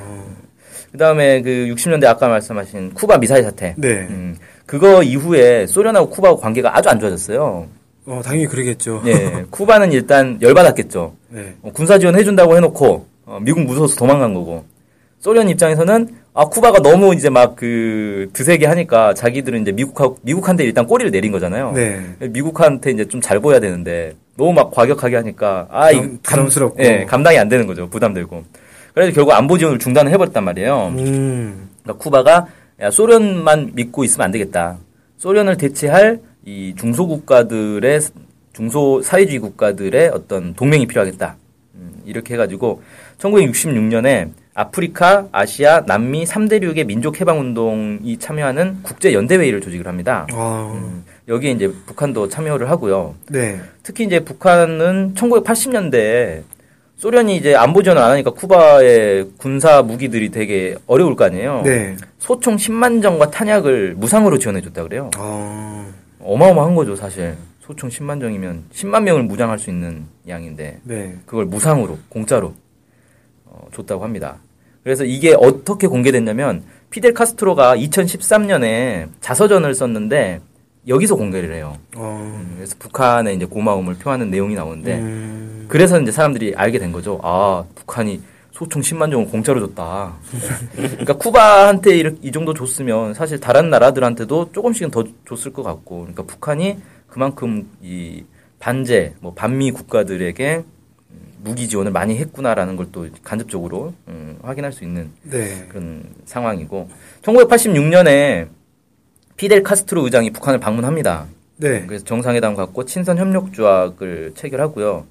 그다음에 0.92 1.42
그 1.42 1.50
60년대 1.76 2.06
아까 2.06 2.28
말씀하신 2.28 2.94
쿠바 2.94 3.18
미사일 3.18 3.44
사태. 3.44 3.74
네. 3.78 4.08
음, 4.10 4.38
그거 4.66 5.02
이후에 5.02 5.66
소련하고 5.66 6.10
쿠바하고 6.10 6.40
관계가 6.40 6.78
아주 6.78 6.90
안 6.90 7.00
좋아졌어요. 7.00 7.68
어, 8.06 8.22
당연히 8.24 8.48
그러겠죠. 8.48 9.02
예, 9.06 9.46
쿠바는 9.50 9.92
일단 9.92 10.38
열받았겠죠. 10.42 11.14
네. 11.30 11.56
어, 11.62 11.72
군사 11.74 11.98
지원 11.98 12.16
해준다고 12.18 12.56
해놓고 12.56 13.06
어, 13.26 13.40
미국 13.42 13.62
무서워서 13.62 13.96
도망간 13.96 14.34
거고 14.34 14.66
소련 15.27 15.50
입장에서는 15.50 16.07
아 16.34 16.46
쿠바가 16.46 16.79
너무 16.81 17.13
이제 17.13 17.29
막 17.29 17.57
그 17.57 18.29
드세게 18.31 18.65
하니까 18.65 19.13
자기들은 19.13 19.62
이제 19.63 19.74
미국하고 19.74 20.17
미국한테 20.22 20.63
일단 20.63 20.88
꼬리를 20.88 21.12
내린 21.12 21.34
거잖아요. 21.34 21.74
네. 21.74 22.00
미국한테 22.29 22.91
이제 22.91 23.03
좀 23.10 23.19
잘 23.19 23.41
보여야 23.41 23.60
되는데 23.60 24.13
너무 24.38 24.53
막 24.53 24.72
과격하게 24.72 25.17
하니까 25.17 25.67
아이 25.69 25.96
부담- 25.96 26.19
부담스럽고. 26.24 26.81
예, 26.81 27.03
감당이 27.03 27.38
안 27.38 27.50
되는 27.50 27.67
거죠. 27.67 27.89
부담되고. 27.89 28.41
그래서 28.93 29.12
결국 29.12 29.34
안보 29.34 29.57
지원을 29.57 29.79
중단을 29.79 30.13
해버렸단 30.13 30.46
말이에요. 30.46 30.93
음, 30.98 31.67
그러니까 31.84 32.01
쿠바가 32.01 32.48
야, 32.79 32.89
소련만 32.89 33.72
믿고 33.74 34.05
있으면 34.05 34.24
안 34.25 34.31
되겠다. 34.31 34.77
소련을 35.17 35.57
대체할 35.57 36.22
이 36.46 36.74
중소 36.77 37.05
국가들의 37.05 38.00
중소 38.53 39.01
사회주의 39.01 39.39
국가들의 39.39 40.07
어떤 40.13 40.53
동맹이 40.53 40.86
필요하겠다. 40.88 41.36
음, 41.75 42.01
이렇게 42.05 42.36
해가지고 42.36 42.81
1966년에 43.17 44.29
아프리카, 44.58 45.28
아시아, 45.32 45.84
남미 45.86 46.24
3대륙의 46.26 46.88
민족 46.88 47.22
해방 47.22 47.40
운동이 47.40 48.18
참여하는 48.18 48.80
국제 48.82 49.14
연대 49.14 49.36
회의를 49.36 49.62
조직을 49.62 49.86
합니다. 49.88 50.26
아, 50.34 50.72
음, 50.74 51.06
여기에 51.28 51.52
이제 51.52 51.68
북한도 51.86 52.28
참여를 52.28 52.68
하고요. 52.72 53.14
네. 53.30 53.62
특히 53.84 54.06
이제 54.06 54.20
북한은 54.20 55.14
1980년대에 55.14 56.42
소련이 56.96 57.38
이제 57.38 57.54
안보 57.54 57.84
지원을 57.84 58.02
안 58.02 58.10
하니까 58.10 58.32
쿠바의 58.32 59.34
군사 59.38 59.84
무기들이 59.84 60.32
되게 60.32 60.76
어려울 60.88 61.16
거 61.16 61.26
아니에요. 61.26 61.62
네. 61.64 61.96
소총 62.18 62.56
10만 62.56 63.04
정과 63.04 63.30
탄약을 63.30 63.94
무상으로 63.96 64.40
지원해 64.40 64.62
줬다 64.62 64.82
그래요. 64.82 65.12
아, 65.18 65.88
어마어마한 66.20 66.74
거죠, 66.74 66.96
사실. 66.96 67.36
소총 67.60 67.92
10만 67.92 68.20
정이면 68.20 68.64
10만 68.74 69.04
명을 69.04 69.22
무장할 69.22 69.60
수 69.60 69.70
있는 69.70 70.08
양인데 70.28 70.80
네. 70.84 71.16
그걸 71.28 71.46
무상으로 71.46 72.00
공짜로 72.10 72.56
어, 73.46 73.68
줬다고 73.72 74.04
합니다. 74.04 74.40
그래서 74.88 75.03
이게 75.03 75.36
어떻게 75.38 75.86
공개됐냐면 75.86 76.63
피델 76.89 77.13
카스트로가 77.13 77.75
2013년에 77.75 79.10
자서전을 79.20 79.74
썼는데 79.74 80.39
여기서 80.88 81.17
공개를 81.17 81.53
해요. 81.53 81.75
어, 81.98 82.41
그래서 82.56 82.74
북한의 82.79 83.36
이제 83.36 83.44
고마움을 83.44 83.96
표하는 83.96 84.29
내용이 84.32 84.56
나오는데 84.56 84.96
음, 85.00 85.65
그래서 85.67 86.00
이제 86.00 86.13
사람들이 86.13 86.53
알게 86.56 86.79
된 86.79 86.94
거죠. 86.94 87.20
아, 87.22 87.65
북한이 87.75 88.22
소총 88.53 88.82
10만 88.82 89.12
정을 89.12 89.27
공짜로 89.27 89.60
줬다. 89.60 90.15
그러니까 90.72 91.17
쿠바한테 91.17 92.13
이 92.22 92.32
정도 92.32 92.53
줬으면 92.53 93.13
사실 93.13 93.41
다른 93.41 93.70
나라들한테도 93.70 94.53
조금씩은 94.53 94.89
더 94.89 95.03
줬을 95.27 95.51
것 95.51 95.63
같고. 95.63 96.00
그러니까 96.00 96.24
북한이 96.24 96.77
그만큼 97.10 97.67
이 97.84 98.24
반제, 98.60 99.15
뭐 99.20 99.34
반미 99.34 99.72
국가들에게 99.72 100.63
음, 100.63 100.76
무기 101.44 101.67
지원을 101.70 101.91
많이 101.91 102.17
했구나라는 102.17 102.75
걸 102.75 102.88
또 102.91 103.08
간접적으로 103.24 103.94
음, 104.08 104.38
확인할 104.41 104.72
수 104.72 104.84
있는 104.84 105.10
네. 105.24 105.65
그런 105.70 106.03
상황이고. 106.25 106.89
1986년에 107.22 108.48
피델 109.36 109.62
카스트로 109.63 110.03
의장이 110.06 110.32
북한을 110.32 110.60
방문합니다. 110.60 111.27
네. 111.58 111.86
그래서 111.86 112.03
정상회담 112.06 112.56
갖고 112.56 112.86
친선 112.86 113.17
협력 113.17 113.53
조약을 113.53 114.34
체결하고요. 114.36 115.06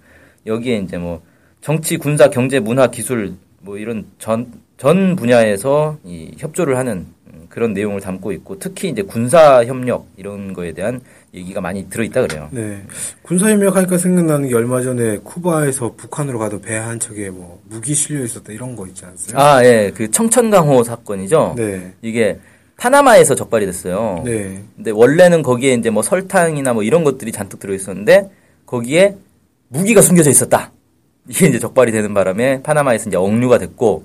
여기에 0.46 0.78
이제 0.78 0.96
뭐 0.98 1.22
정치, 1.60 1.96
군사, 1.96 2.28
경제, 2.28 2.60
문화, 2.60 2.88
기술 2.88 3.34
뭐 3.60 3.78
이런 3.78 4.06
전, 4.18 4.52
전 4.78 5.16
분야에서 5.16 5.98
이 6.04 6.34
협조를 6.38 6.76
하는 6.76 7.06
음, 7.32 7.46
그런 7.48 7.72
내용을 7.72 8.00
담고 8.00 8.32
있고 8.32 8.58
특히 8.58 8.88
이제 8.88 9.02
군사 9.02 9.64
협력 9.64 10.06
이런 10.16 10.52
거에 10.52 10.72
대한 10.72 11.00
얘기가 11.36 11.60
많이 11.60 11.88
들어있다 11.88 12.22
그래요. 12.26 12.48
네. 12.50 12.82
군사협력 13.22 13.76
하니까 13.76 13.98
생각나는 13.98 14.48
게 14.48 14.54
얼마 14.54 14.80
전에 14.82 15.18
쿠바에서 15.18 15.94
북한으로 15.96 16.38
가던 16.38 16.60
배 16.62 16.76
한 16.76 17.00
척에 17.00 17.30
뭐 17.30 17.60
무기 17.68 17.94
실려 17.94 18.24
있었다 18.24 18.52
이런 18.52 18.76
거 18.76 18.86
있지 18.86 19.04
않습니까? 19.04 19.54
아, 19.56 19.64
예. 19.64 19.90
그 19.94 20.10
청천강호 20.10 20.84
사건이죠. 20.84 21.54
네. 21.56 21.92
이게 22.02 22.38
파나마에서 22.76 23.34
적발이 23.34 23.66
됐어요. 23.66 24.22
네. 24.24 24.62
근데 24.76 24.90
원래는 24.92 25.42
거기에 25.42 25.72
이제 25.74 25.90
뭐 25.90 26.02
설탕이나 26.02 26.74
뭐 26.74 26.82
이런 26.82 27.02
것들이 27.04 27.32
잔뜩 27.32 27.58
들어 27.58 27.74
있었는데 27.74 28.30
거기에 28.66 29.16
무기가 29.68 30.00
숨겨져 30.02 30.30
있었다. 30.30 30.70
이게 31.28 31.46
이제 31.48 31.58
적발이 31.58 31.90
되는 31.90 32.14
바람에 32.14 32.62
파나마에서 32.62 33.08
이제 33.08 33.16
억류가 33.16 33.58
됐고 33.58 34.04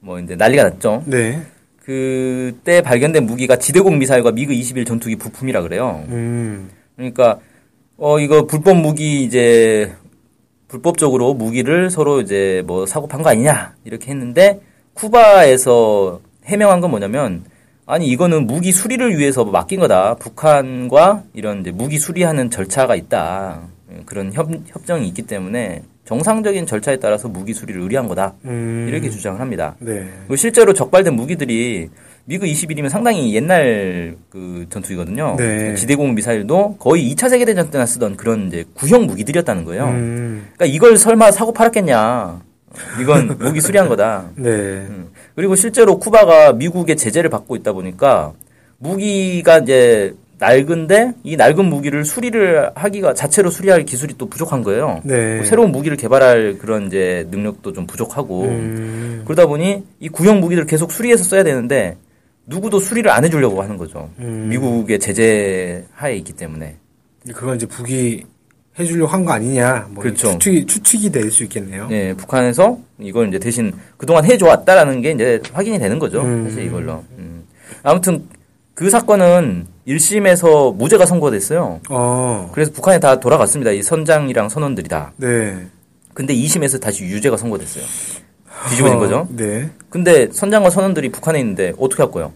뭐 0.00 0.18
이제 0.20 0.36
난리가 0.36 0.62
났죠. 0.64 1.02
네. 1.06 1.42
그때 1.84 2.80
발견된 2.80 3.26
무기가 3.26 3.56
지대공 3.56 3.98
미사일과 3.98 4.30
미그 4.30 4.52
21 4.52 4.84
전투기 4.84 5.16
부품이라 5.16 5.62
그래요. 5.62 6.04
음. 6.08 6.70
그러니까 6.96 7.38
어 7.98 8.20
이거 8.20 8.46
불법 8.46 8.76
무기 8.76 9.24
이제 9.24 9.92
불법적으로 10.68 11.34
무기를 11.34 11.90
서로 11.90 12.20
이제 12.20 12.62
뭐 12.66 12.86
사고 12.86 13.08
판 13.08 13.22
거 13.22 13.30
아니냐 13.30 13.74
이렇게 13.84 14.10
했는데 14.12 14.60
쿠바에서 14.94 16.20
해명한 16.44 16.80
건 16.80 16.90
뭐냐면 16.90 17.44
아니 17.84 18.06
이거는 18.06 18.46
무기 18.46 18.70
수리를 18.72 19.18
위해서 19.18 19.44
맡긴 19.44 19.80
거다 19.80 20.14
북한과 20.14 21.24
이런 21.34 21.60
이제 21.62 21.72
무기 21.72 21.98
수리하는 21.98 22.50
절차가 22.50 22.94
있다 22.94 23.62
그런 24.06 24.32
협, 24.32 24.48
협정이 24.66 25.06
있기 25.08 25.22
때문에 25.22 25.82
정상적인 26.04 26.66
절차에 26.66 26.96
따라서 26.96 27.28
무기 27.28 27.54
수리를 27.54 27.80
의뢰한 27.80 28.08
거다 28.08 28.34
음. 28.44 28.86
이렇게 28.88 29.08
주장을 29.08 29.40
합니다. 29.40 29.76
네. 29.78 30.08
그리고 30.22 30.36
실제로 30.36 30.72
적발된 30.72 31.14
무기들이 31.14 31.90
미그 32.24 32.46
21이면 32.46 32.88
상당히 32.88 33.34
옛날 33.34 34.16
그 34.30 34.66
전투기거든요. 34.68 35.36
네. 35.38 35.74
지대공 35.74 36.14
미사일도 36.14 36.76
거의 36.78 37.12
2차 37.12 37.28
세계대 37.28 37.54
전 37.54 37.70
때나 37.70 37.86
쓰던 37.86 38.16
그런 38.16 38.48
이제 38.48 38.64
구형 38.74 39.06
무기들이었다는 39.06 39.64
거예요. 39.64 39.86
음. 39.86 40.48
그러니까 40.56 40.66
이걸 40.66 40.96
설마 40.96 41.30
사고 41.32 41.52
팔았겠냐. 41.52 42.42
이건 43.00 43.36
무기 43.38 43.60
수리한 43.60 43.88
거다. 43.88 44.30
네. 44.36 44.50
음. 44.50 45.10
그리고 45.34 45.54
실제로 45.56 45.98
쿠바가 45.98 46.52
미국의 46.54 46.96
제재를 46.96 47.30
받고 47.30 47.56
있다 47.56 47.72
보니까 47.72 48.32
무기가 48.78 49.58
이제 49.58 50.14
낡은데 50.42 51.12
이 51.22 51.36
낡은 51.36 51.64
무기를 51.66 52.04
수리를 52.04 52.70
하기가 52.74 53.14
자체로 53.14 53.48
수리할 53.48 53.84
기술이 53.84 54.14
또 54.18 54.26
부족한 54.28 54.62
거예요. 54.64 55.00
네. 55.04 55.36
뭐 55.36 55.44
새로운 55.44 55.70
무기를 55.70 55.96
개발할 55.96 56.58
그런 56.58 56.88
이제 56.88 57.26
능력도 57.30 57.72
좀 57.72 57.86
부족하고 57.86 58.42
음. 58.46 59.22
그러다 59.24 59.46
보니 59.46 59.84
이 60.00 60.08
구형 60.08 60.40
무기들을 60.40 60.66
계속 60.66 60.90
수리해서 60.90 61.22
써야 61.22 61.44
되는데 61.44 61.96
누구도 62.46 62.80
수리를 62.80 63.08
안 63.08 63.24
해주려고 63.24 63.62
하는 63.62 63.76
거죠. 63.76 64.10
음. 64.18 64.48
미국의 64.50 64.98
제재 64.98 65.84
하에 65.94 66.16
있기 66.16 66.32
때문에. 66.32 66.74
그건 67.32 67.54
이제 67.54 67.66
북이 67.66 68.24
해주려고 68.80 69.06
한 69.12 69.24
거 69.24 69.30
아니냐. 69.32 69.86
뭐 69.90 70.02
그렇죠. 70.02 70.32
추측이, 70.32 70.66
추측이 70.66 71.12
될 71.12 71.30
수 71.30 71.44
있겠네요. 71.44 71.86
네, 71.88 72.14
북한에서 72.14 72.78
이걸 72.98 73.28
이제 73.28 73.38
대신 73.38 73.72
그동안 73.96 74.24
해줘왔다라는 74.24 75.02
게 75.02 75.12
이제 75.12 75.40
확인이 75.52 75.78
되는 75.78 76.00
거죠. 76.00 76.22
음. 76.22 76.48
사실 76.48 76.64
이걸로. 76.66 77.04
음. 77.16 77.44
아무튼 77.84 78.24
그 78.74 78.90
사건은 78.90 79.66
1심에서 79.86 80.74
무죄가 80.76 81.06
선고됐어요. 81.06 81.80
어. 81.90 82.50
그래서 82.52 82.72
북한에 82.72 83.00
다 83.00 83.18
돌아갔습니다. 83.18 83.72
이 83.72 83.82
선장이랑 83.82 84.48
선원들이 84.48 84.88
다. 84.88 85.12
네. 85.16 85.66
근데 86.14 86.34
2심에서 86.34 86.80
다시 86.80 87.04
유죄가 87.04 87.36
선고됐어요. 87.36 87.84
뒤집어진 88.68 88.96
어, 88.96 89.00
거죠. 89.00 89.28
네. 89.30 89.70
근데 89.90 90.28
선장과 90.30 90.70
선원들이 90.70 91.10
북한에 91.10 91.40
있는데 91.40 91.72
어떻게 91.78 92.02
할 92.02 92.12
거예요? 92.12 92.32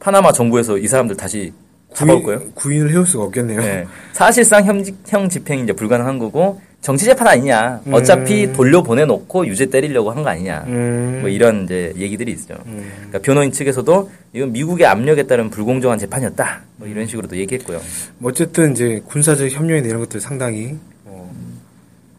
파나마 0.00 0.32
정부에서 0.32 0.78
이 0.78 0.88
사람들 0.88 1.16
다시 1.16 1.52
잡아올 1.94 2.22
거예요? 2.22 2.40
구인을 2.54 2.90
해올 2.90 3.06
수가 3.06 3.24
없겠네요. 3.24 3.60
네. 3.60 3.86
사실상 4.12 4.64
형, 4.64 4.82
형 5.06 5.28
집행이 5.28 5.62
이제 5.64 5.72
불가능한 5.72 6.18
거고 6.18 6.60
정치 6.82 7.04
재판 7.04 7.26
아니냐. 7.28 7.80
어차피 7.92 8.52
돌려 8.52 8.82
보내놓고 8.82 9.46
유죄 9.46 9.66
때리려고 9.66 10.10
한 10.12 10.22
거 10.24 10.30
아니냐. 10.30 10.64
음. 10.66 11.18
뭐 11.20 11.28
이런 11.28 11.64
이제 11.64 11.92
얘기들이 11.96 12.32
있어요. 12.32 12.56
음. 12.66 12.90
그러니까 12.96 13.18
변호인 13.18 13.52
측에서도 13.52 14.10
이건 14.32 14.52
미국의 14.52 14.86
압력에 14.86 15.24
따른 15.24 15.50
불공정한 15.50 15.98
재판이었다. 15.98 16.60
뭐 16.76 16.88
이런 16.88 17.06
식으로도 17.06 17.36
얘기했고요. 17.36 17.80
뭐 18.18 18.30
어쨌든 18.30 18.72
이제 18.72 19.02
군사적 19.06 19.50
협력이나 19.50 19.88
이런 19.88 20.00
것들 20.00 20.20
상당히 20.20 20.74
어, 21.04 21.30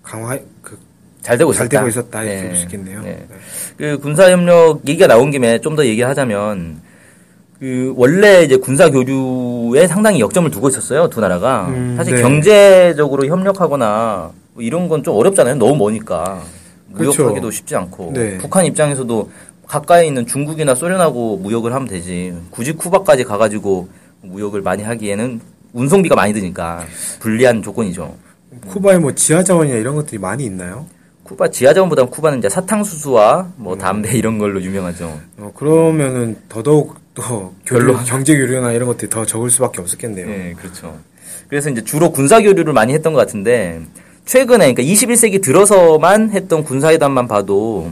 강화 0.04 0.38
그, 0.62 0.78
잘 1.24 1.38
되고 1.40 1.52
잘 1.54 1.66
있었다. 1.66 1.78
되고 1.80 1.90
있었다 1.90 2.24
이렇게 2.24 2.42
네. 2.42 2.48
볼수 2.50 2.64
있겠네요. 2.66 3.02
네. 3.02 3.26
그 3.78 3.98
군사 4.00 4.30
협력 4.30 4.82
얘기가 4.88 5.08
나온 5.08 5.32
김에 5.32 5.60
좀 5.60 5.76
더 5.76 5.86
얘기하자면 5.86 6.82
그 7.60 7.94
원래 7.96 8.44
이제 8.44 8.58
군사 8.58 8.90
교류에 8.90 9.88
상당히 9.88 10.20
역점을 10.20 10.50
두고 10.50 10.70
있었어요 10.70 11.08
두 11.10 11.22
나라가 11.22 11.68
음, 11.68 11.94
사실 11.96 12.16
네. 12.16 12.22
경제적으로 12.24 13.26
협력하거나 13.28 14.32
뭐 14.62 14.66
이런 14.66 14.88
건 14.88 15.02
좀 15.04 15.16
어렵잖아요 15.16 15.56
너무 15.56 15.76
머니까 15.76 16.44
그렇죠. 16.94 17.24
무역하기도 17.24 17.50
쉽지 17.52 17.76
않고 17.76 18.12
네. 18.14 18.38
북한 18.38 18.66
입장에서도 18.66 19.32
가까이 19.66 20.08
있는 20.08 20.28
중국이나 20.28 20.76
소련하고 20.76 21.38
무역을 21.38 21.74
하면 21.74 21.88
되지 21.88 22.34
굳이 22.52 22.74
쿠바까지 22.74 23.24
가가지고 23.24 23.90
무역을 24.22 24.62
많이 24.62 24.84
하기에는 24.84 25.42
운송비가 25.74 26.16
많이 26.16 26.34
드니까 26.34 26.86
불리한 27.20 27.64
조건이죠. 27.64 28.16
쿠바에 28.68 29.00
뭐 29.00 29.16
지하 29.16 29.42
자원이나 29.44 29.78
이런 29.78 29.96
것들이 29.96 30.20
많이 30.20 30.44
있나요? 30.44 30.86
쿠바 31.24 31.50
지하 31.50 31.74
자원보다는 31.74 32.12
쿠바는 32.12 32.40
이제 32.40 32.50
사탕수수와 32.50 33.42
음. 33.42 33.54
뭐 33.56 33.78
담배 33.78 34.12
이런 34.18 34.38
걸로 34.38 34.62
유명하죠. 34.62 35.20
어, 35.38 35.52
그러면은 35.56 36.38
더더욱 36.50 36.96
더 37.16 37.52
별로. 37.66 37.94
교류, 37.94 38.06
경제 38.06 38.36
교류나 38.38 38.74
이런 38.74 38.88
것들이 38.88 39.10
더 39.10 39.26
적을 39.26 39.50
수밖에 39.50 39.82
없었겠네요. 39.82 40.28
네, 40.28 40.54
그렇죠. 40.58 40.98
그래서 41.48 41.70
이제 41.70 41.82
주로 41.84 42.12
군사 42.12 42.42
교류를 42.42 42.74
많이 42.74 42.94
했던 42.94 43.14
것 43.14 43.20
같은데 43.20 43.80
최근에 44.26 44.74
그러니까 44.74 44.84
21세기 44.84 45.42
들어서만 45.42 46.32
했던 46.32 46.64
군사회담만 46.64 47.28
봐도 47.28 47.90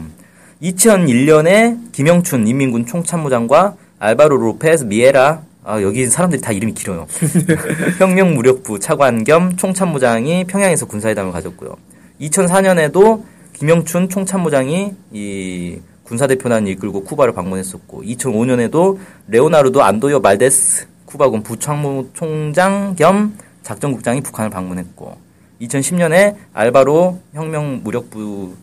2001년에 0.62 1.92
김영춘 1.92 2.48
인민군 2.48 2.86
총참모장과 2.86 3.76
알바로 4.00 4.38
로페스 4.38 4.86
미에라 4.86 5.42
아, 5.64 5.82
여기 5.82 6.08
사람들이 6.08 6.42
다 6.42 6.52
이름이 6.52 6.74
길어요. 6.74 7.06
혁명 8.00 8.34
무력부 8.34 8.80
차관 8.80 9.24
겸 9.24 9.56
총참모장이 9.56 10.46
평양에서 10.46 10.88
군사회담을 10.88 11.32
가졌고요. 11.32 11.76
2004년에도 12.22 13.24
김영춘 13.54 14.10
총참모장이 14.10 14.94
이 15.12 15.80
군사대표단을 16.04 16.72
이끌고 16.72 17.04
쿠바를 17.04 17.34
방문했었고 17.34 18.04
2005년에도 18.04 18.98
레오나르도 19.28 19.84
안도요 19.84 20.22
말데스 20.22 20.88
쿠바군 21.06 21.44
부참모 21.44 22.08
총장 22.14 22.96
겸 22.96 23.38
작전국장이 23.62 24.22
북한을 24.22 24.50
방문했고 24.50 25.29
2010년에 25.62 26.36
알바로 26.54 27.20
혁명 27.34 27.82
무력부 27.84 28.56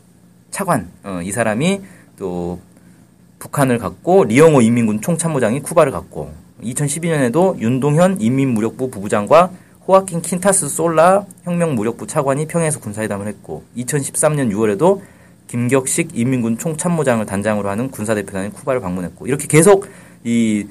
차관 0.50 0.88
어, 1.04 1.20
이 1.22 1.30
사람이 1.32 1.80
또 2.18 2.58
북한을 3.38 3.78
갔고 3.78 4.24
리영호 4.24 4.62
인민군 4.62 5.00
총참모장이 5.00 5.60
쿠바를 5.60 5.92
갔고 5.92 6.32
2012년에도 6.62 7.58
윤동현 7.58 8.20
인민무력부 8.20 8.90
부부장과 8.90 9.50
호아킨 9.86 10.22
킨타스 10.22 10.68
솔라 10.68 11.26
혁명무력부 11.44 12.06
차관이 12.06 12.46
평양에서 12.46 12.80
군사회담을 12.80 13.26
했고 13.28 13.64
2013년 13.76 14.50
6월에도 14.52 15.00
김격식 15.48 16.18
인민군 16.18 16.58
총참모장을 16.58 17.24
단장으로 17.24 17.68
하는 17.68 17.90
군사대표단이 17.90 18.50
쿠바를 18.52 18.80
방문했고 18.80 19.26
이렇게 19.26 19.46
계속 19.46 19.86
이 20.24 20.66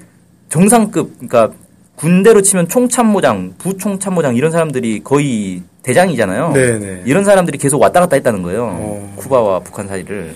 정상급 0.49 1.13
그러니까 1.19 1.53
군대로 1.95 2.41
치면 2.41 2.67
총참모장, 2.67 3.55
부총참모장 3.57 4.35
이런 4.35 4.51
사람들이 4.51 5.01
거의 5.03 5.61
대장이잖아요. 5.83 6.51
네네. 6.51 7.03
이런 7.05 7.23
사람들이 7.23 7.57
계속 7.57 7.81
왔다 7.81 7.99
갔다 8.01 8.15
했다는 8.15 8.41
거예요. 8.41 8.65
어. 8.65 9.13
쿠바와 9.17 9.61
북한 9.61 9.87
사이를. 9.87 10.35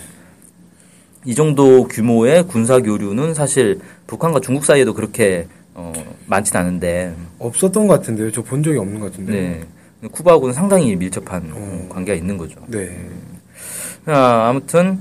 이 1.25 1.35
정도 1.35 1.85
규모의 1.87 2.43
군사 2.47 2.79
교류는 2.79 3.33
사실 3.33 3.79
북한과 4.07 4.39
중국 4.39 4.63
사이에도 4.65 4.93
그렇게 4.93 5.47
어, 5.73 5.91
많진 6.27 6.55
않은데, 6.57 7.13
없었던 7.39 7.87
것 7.87 7.93
같은데요. 7.99 8.31
저 8.31 8.41
본 8.41 8.63
적이 8.63 8.77
없는 8.79 8.99
것 8.99 9.11
같은데. 9.11 9.31
네. 10.01 10.07
쿠바하고는 10.11 10.53
상당히 10.53 10.95
밀접한 10.95 11.51
어. 11.53 11.85
관계가 11.89 12.17
있는 12.17 12.37
거죠. 12.37 12.55
네. 12.67 12.89
아, 14.05 14.47
아무튼 14.49 14.97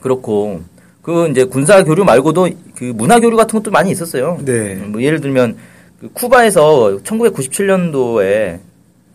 그렇고 0.00 0.60
그 1.08 1.26
이제 1.30 1.44
군사 1.44 1.82
교류 1.84 2.04
말고도 2.04 2.50
그 2.76 2.84
문화 2.94 3.18
교류 3.18 3.34
같은 3.38 3.58
것도 3.58 3.70
많이 3.70 3.90
있었어요. 3.90 4.36
네. 4.44 4.74
뭐 4.74 5.02
예를 5.02 5.22
들면 5.22 5.56
그 6.02 6.10
쿠바에서 6.12 6.98
1997년도에 7.02 8.58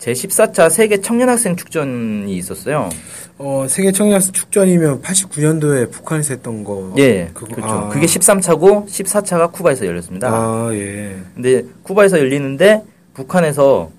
제 0.00 0.12
14차 0.12 0.70
세계 0.70 0.96
청년학생 1.00 1.54
축전이 1.54 2.36
있었어요. 2.36 2.88
어, 3.38 3.66
세계 3.68 3.92
청년학생 3.92 4.32
축전이면 4.32 5.02
89년도에 5.02 5.88
북한에서 5.92 6.34
했던 6.34 6.64
거. 6.64 6.92
예, 6.98 7.30
그거- 7.32 7.54
그렇죠. 7.54 7.72
아. 7.72 7.88
그게 7.90 8.06
13차고 8.06 8.86
14차가 8.88 9.52
쿠바에서 9.52 9.86
열렸습니다. 9.86 10.28
아, 10.32 10.70
예. 10.72 11.14
근데 11.36 11.62
쿠바에서 11.84 12.18
열리는데 12.18 12.82
북한에서 13.14 13.92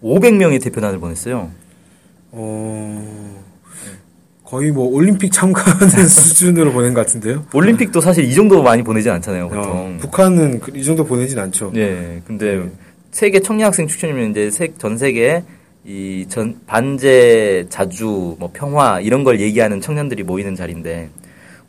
500명의 0.00 0.62
대표단을 0.62 1.00
보냈어요. 1.00 1.50
어, 2.30 3.21
거의 4.52 4.70
뭐 4.70 4.86
올림픽 4.86 5.32
참가하는 5.32 5.88
수준으로 6.06 6.72
보낸 6.72 6.92
것 6.92 7.06
같은데요. 7.06 7.46
올림픽도 7.54 8.02
사실 8.02 8.24
이 8.24 8.34
정도 8.34 8.62
많이 8.62 8.82
보내진 8.82 9.10
않잖아요, 9.12 9.46
어, 9.46 9.48
보통. 9.48 9.96
북한은 9.98 10.60
그- 10.60 10.72
이 10.76 10.84
정도 10.84 11.06
보내진 11.06 11.38
않죠. 11.38 11.70
네, 11.72 12.20
근데 12.26 12.56
네. 12.58 12.70
세계 13.12 13.40
청년학생 13.40 13.86
축전이면 13.88 14.32
이제 14.32 14.50
세- 14.50 14.74
전 14.76 14.98
세계 14.98 15.42
이 15.86 16.26
전 16.28 16.56
반제 16.66 17.64
자주 17.70 18.36
뭐 18.38 18.50
평화 18.52 19.00
이런 19.00 19.24
걸 19.24 19.40
얘기하는 19.40 19.80
청년들이 19.80 20.22
모이는 20.22 20.54
자리인데 20.54 21.08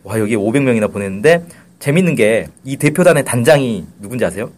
와 0.04 0.20
여기 0.20 0.36
500명이나 0.36 0.92
보냈는데 0.92 1.46
재밌는 1.80 2.16
게 2.16 2.48
이 2.66 2.76
대표단의 2.76 3.24
단장이 3.24 3.86
누군지 4.02 4.26
아세요? 4.26 4.52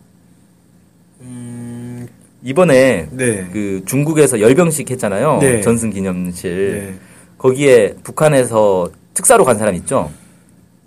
음, 1.22 2.08
이번에 2.44 3.08
네. 3.12 3.46
그 3.54 3.84
중국에서 3.86 4.40
열병식 4.42 4.90
했잖아요. 4.90 5.38
네. 5.42 5.62
전승 5.62 5.92
기념실. 5.92 6.96
네. 7.46 7.50
거기에 7.50 7.96
북한에서 8.04 8.90
특사로 9.14 9.46
간 9.46 9.58
사람 9.58 9.76
있죠? 9.76 10.12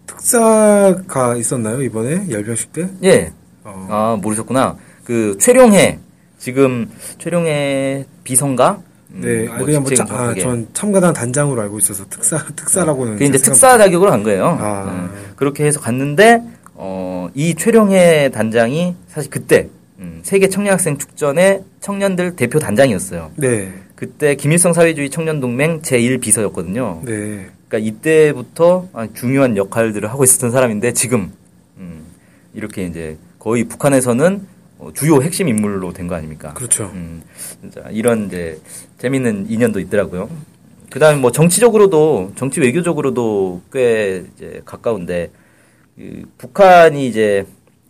특사가 0.06 1.36
있었나요, 1.36 1.80
이번에? 1.82 2.26
열병식 2.30 2.72
때? 2.72 2.88
예. 3.04 3.32
어, 3.64 3.86
아, 3.88 4.18
모르셨구나. 4.20 4.76
그 5.04 5.36
최룡해 5.40 5.98
지금 6.38 6.90
최룡해 7.18 8.06
비서인가? 8.24 8.80
음, 9.10 9.20
네. 9.22 9.44
뭐 9.46 9.64
그냥 9.64 9.82
뭐, 9.82 9.94
차- 9.94 10.04
아. 10.10 10.34
전 10.34 10.68
참가단 10.72 11.14
단장으로 11.14 11.60
알고 11.62 11.78
있어서 11.78 12.04
특사, 12.10 12.44
특사라고는. 12.56 13.12
그게 13.14 13.26
이제 13.26 13.38
특사 13.38 13.78
자격으로 13.78 14.10
간 14.10 14.22
거예요. 14.22 14.46
아. 14.60 14.84
음, 14.84 15.10
그렇게 15.36 15.64
해서 15.64 15.80
갔는데 15.80 16.42
어, 16.74 17.28
이 17.34 17.54
최룡해 17.54 18.30
단장이 18.30 18.94
사실 19.08 19.30
그때 19.30 19.68
음, 19.98 20.20
세계 20.22 20.48
청년학생 20.48 20.98
축전의 20.98 21.64
청년들 21.80 22.36
대표 22.36 22.58
단장이었어요. 22.58 23.30
네. 23.36 23.72
그때 23.98 24.36
김일성 24.36 24.72
사회주의 24.72 25.10
청년동맹 25.10 25.82
제1비서였거든요. 25.82 27.04
네. 27.04 27.48
그러니까 27.66 27.78
이때부터 27.78 28.86
중요한 29.14 29.56
역할들을 29.56 30.08
하고 30.08 30.22
있었던 30.22 30.52
사람인데 30.52 30.92
지금 30.92 31.32
음, 31.78 32.02
이렇게 32.54 32.84
이제 32.86 33.16
거의 33.40 33.64
북한에서는 33.64 34.46
어, 34.78 34.90
주요 34.94 35.20
핵심 35.20 35.48
인물로 35.48 35.92
된 35.92 36.06
거 36.06 36.14
아닙니까? 36.14 36.54
그렇죠. 36.54 36.92
음, 36.94 37.22
이런 37.90 38.26
이제 38.26 38.60
재밌는 38.98 39.46
인연도 39.50 39.80
있더라고요. 39.80 40.30
그다음에 40.90 41.18
뭐 41.18 41.32
정치적으로도 41.32 42.34
정치 42.36 42.60
외교적으로도 42.60 43.62
꽤 43.72 44.22
이제 44.36 44.62
가까운데 44.64 45.32
그 45.96 46.22
북한이 46.38 47.08
이제 47.08 47.44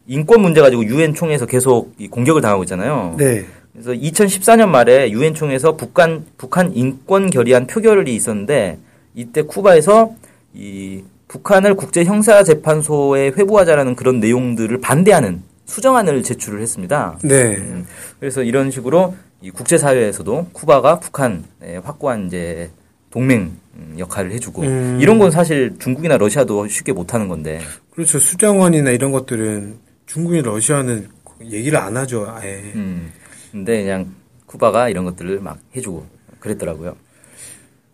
인권 0.06 0.40
문제 0.40 0.62
가지고 0.62 0.86
유엔 0.86 1.12
총회에서 1.12 1.44
계속 1.44 1.92
이 1.98 2.08
공격을 2.08 2.40
당하고 2.40 2.62
있잖아요. 2.62 3.14
네. 3.18 3.44
그래서 3.80 3.92
2014년 3.92 4.68
말에 4.68 5.10
유엔 5.12 5.34
총회에서 5.34 5.76
북한 5.76 6.26
북한 6.36 6.74
인권 6.74 7.30
결의안 7.30 7.68
표결이 7.68 8.12
있었는데 8.12 8.78
이때 9.14 9.42
쿠바에서 9.42 10.14
이 10.54 11.04
북한을 11.28 11.76
국제 11.76 12.04
형사 12.04 12.42
재판소에 12.42 13.28
회부하자라는 13.28 13.94
그런 13.94 14.18
내용들을 14.18 14.80
반대하는 14.80 15.42
수정안을 15.66 16.24
제출을 16.24 16.60
했습니다. 16.60 17.18
네. 17.22 17.56
음, 17.56 17.86
그래서 18.18 18.42
이런 18.42 18.70
식으로 18.70 19.14
이 19.42 19.50
국제 19.50 19.78
사회에서도 19.78 20.48
쿠바가 20.52 20.98
북한에 20.98 21.76
확고한 21.84 22.26
이제 22.26 22.70
동맹 23.10 23.52
음, 23.76 23.94
역할을 23.96 24.32
해주고 24.32 24.62
음. 24.62 24.98
이런 25.00 25.20
건 25.20 25.30
사실 25.30 25.76
중국이나 25.78 26.16
러시아도 26.16 26.66
쉽게 26.66 26.92
못하는 26.92 27.28
건데 27.28 27.60
그렇죠. 27.90 28.18
수정원이나 28.18 28.90
이런 28.90 29.12
것들은 29.12 29.76
중국이 30.06 30.40
러시아는 30.40 31.08
얘기를 31.44 31.78
안 31.78 31.96
하죠, 31.96 32.26
아예. 32.28 32.72
음, 32.74 33.12
근데 33.58 33.82
그냥 33.82 34.14
쿠바가 34.46 34.88
이런 34.88 35.04
것들을 35.04 35.40
막 35.40 35.58
해주고 35.74 36.06
그랬더라고요. 36.38 36.94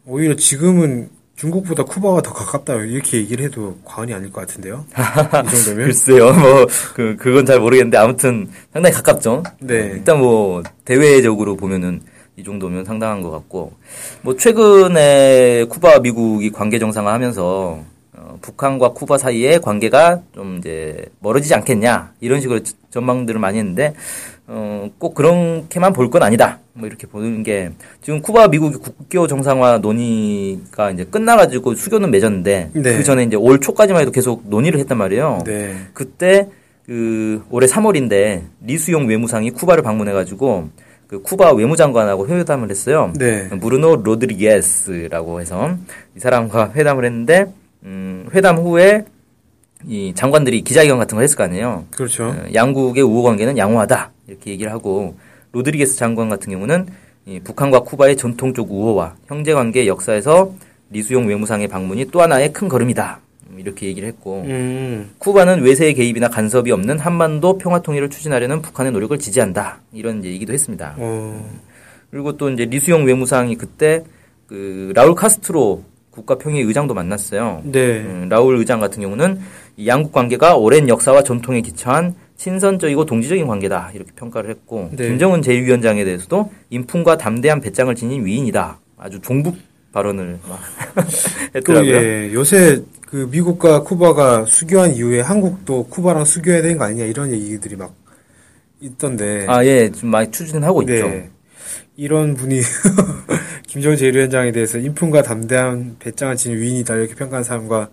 오히려 0.07 0.37
지금은 0.37 1.09
중국보다 1.37 1.85
쿠바가 1.85 2.21
더 2.21 2.33
가깝다 2.33 2.75
이렇게 2.75 3.19
얘기를 3.19 3.47
해도 3.47 3.77
과언이 3.85 4.13
아닐 4.13 4.31
것 4.31 4.43
같은데요. 4.43 4.85
이 4.91 5.51
정도면. 5.51 5.87
글쎄요, 5.89 6.33
뭐, 6.33 6.67
그, 6.95 7.17
그건 7.19 7.45
잘 7.45 7.59
모르겠는데, 7.59 7.97
아무튼 7.97 8.49
상당히 8.73 8.95
가깝죠? 8.95 9.43
네. 9.61 9.93
일단 9.95 10.21
뭐, 10.21 10.63
대외적으로 10.85 11.57
보면은 11.57 12.03
이 12.37 12.45
정도면 12.45 12.85
상당한 12.85 13.21
것 13.23 13.31
같고, 13.31 13.73
뭐, 14.23 14.37
최근에 14.37 15.65
쿠바 15.65 16.01
미국이 16.01 16.51
관계 16.53 16.79
정상화 16.79 17.13
하면서, 17.13 17.81
어, 18.13 18.39
북한과 18.41 18.91
쿠바 18.91 19.19
사이의 19.19 19.61
관계가 19.61 20.21
좀 20.35 20.59
이제 20.59 21.05
멀어지지 21.19 21.53
않겠냐, 21.55 22.13
이런 22.21 22.41
식으로 22.41 22.61
전망들을 22.91 23.41
많이 23.41 23.59
했는데, 23.59 23.95
어, 24.47 24.91
꼭 24.99 25.15
그렇게만 25.15 25.93
볼 25.93 26.11
건 26.11 26.23
아니다. 26.23 26.59
뭐 26.75 26.87
이렇게 26.87 27.07
보는 27.07 27.43
게, 27.43 27.71
지금 28.03 28.21
쿠바 28.21 28.49
미국이 28.49 28.77
국교 28.77 29.27
정상화 29.27 29.79
논의가 29.79 30.91
이제 30.91 31.05
끝나가지고 31.05 31.75
수교는 31.75 32.11
맺었는데, 32.11 32.71
네. 32.75 32.83
그 32.97 33.03
전에 33.05 33.23
이제 33.25 33.37
올 33.37 33.61
초까지만 33.61 34.03
해도 34.03 34.11
계속 34.11 34.43
논의를 34.49 34.79
했단 34.81 34.99
말이에요. 34.99 35.43
네. 35.47 35.75
그때 35.95 36.49
그 36.85 37.43
올해 37.51 37.67
3월인데 37.67 38.43
리수용 38.63 39.07
외무상이 39.09 39.51
쿠바를 39.51 39.83
방문해가지고 39.83 40.69
그 41.07 41.23
쿠바 41.23 41.53
외무장관하고 41.53 42.29
회담을 42.29 42.69
했어요. 42.71 43.13
네. 43.19 43.45
무르노 43.53 44.03
로드리게스라고 44.05 45.41
해서 45.41 45.77
이 46.17 46.21
사람과 46.21 46.73
회담을 46.75 47.05
했는데 47.07 47.47
음, 47.85 48.29
회담 48.35 48.59
후에 48.59 49.05
이 49.87 50.13
장관들이 50.15 50.63
기자회견 50.63 50.99
같은 50.99 51.17
거 51.17 51.23
했을 51.23 51.37
거 51.37 51.45
아니에요. 51.45 51.85
그렇죠. 51.91 52.25
어, 52.29 52.37
양국의 52.53 53.03
우호 53.03 53.23
관계는 53.23 53.57
양호하다 53.59 54.11
이렇게 54.27 54.51
얘기를 54.51 54.73
하고 54.73 55.17
로드리게스 55.53 55.97
장관 55.97 56.29
같은 56.29 56.53
경우는 56.53 56.87
이 57.27 57.41
북한과 57.41 57.81
쿠바의 57.81 58.17
전통적 58.17 58.71
우호와 58.71 59.17
형제 59.27 59.55
관계 59.55 59.87
역사에서 59.87 60.53
리수용 60.91 61.27
외무상의 61.27 61.69
방문이 61.69 62.07
또 62.11 62.21
하나의 62.21 62.53
큰 62.53 62.69
걸음이다 62.69 63.21
음, 63.51 63.59
이렇게 63.59 63.87
얘기를 63.87 64.09
했고 64.09 64.43
음. 64.43 65.11
쿠바는 65.19 65.63
외세의 65.63 65.95
개입이나 65.95 66.29
간섭이 66.29 66.71
없는 66.71 66.99
한반도 66.99 67.59
평화 67.59 67.81
통일을 67.81 68.11
추진하려는 68.11 68.63
북한의 68.63 68.93
노력을 68.93 69.19
지지한다 69.19 69.81
이런 69.93 70.25
얘기도 70.25 70.53
했습니다. 70.53 70.95
어. 70.99 71.51
그리고 72.11 72.37
또 72.37 72.51
이제 72.51 72.65
리수용 72.65 73.07
외무상이 73.07 73.57
그때 73.57 74.05
그 74.47 74.93
라울 74.95 75.15
카스트로 75.15 75.83
국가평의 76.11 76.63
의장도 76.63 76.95
만났어요. 76.95 77.63
네. 77.65 78.03
음, 78.03 78.29
라울 78.29 78.57
의장 78.57 78.79
같은 78.79 79.03
경우는 79.03 79.41
이 79.77 79.89
양국 79.89 80.13
관계가 80.13 80.57
오랜 80.57 80.89
역사와 80.89 81.25
전통에 81.25 81.61
기초한 81.61 82.15
신선적이고 82.37 83.07
동지적인 83.07 83.47
관계다 83.47 83.93
이렇게 83.95 84.11
평가를 84.17 84.51
했고 84.51 84.91
네. 84.93 85.09
김정은 85.09 85.41
제1위원장에 85.41 86.05
대해서도 86.05 86.51
인품과 86.71 87.17
담대한 87.17 87.61
배짱을 87.61 87.95
지닌 87.95 88.25
위인이다. 88.25 88.81
아주 88.97 89.21
종북 89.21 89.57
발언을 89.93 90.39
막 90.49 90.61
그, 90.95 91.59
했더라고요. 91.59 91.95
예, 91.95 92.33
요새 92.33 92.83
그 93.07 93.29
미국과 93.31 93.85
쿠바가 93.85 94.45
수교한 94.47 94.95
이후에 94.95 95.21
한국도 95.21 95.87
쿠바랑 95.87 96.25
수교해야 96.25 96.63
되는 96.63 96.77
거 96.79 96.85
아니냐 96.85 97.05
이런 97.05 97.31
얘기들이 97.31 97.77
막 97.77 97.95
있던데. 98.81 99.47
아, 99.49 99.65
예, 99.65 99.91
좀 99.91 100.11
많이 100.11 100.31
추진하고 100.31 100.83
있죠. 100.83 100.93
네. 100.93 101.31
이런 101.97 102.35
분이 102.35 102.61
김정은 103.69 103.97
제1위원장에 103.97 104.53
대해서 104.53 104.79
인품과 104.79 105.23
담대한 105.23 105.97
배짱을 106.01 106.37
지닌 106.37 106.59
위인이다 106.59 106.97
이렇게 106.97 107.15
평가한 107.15 107.45
사람과 107.45 107.89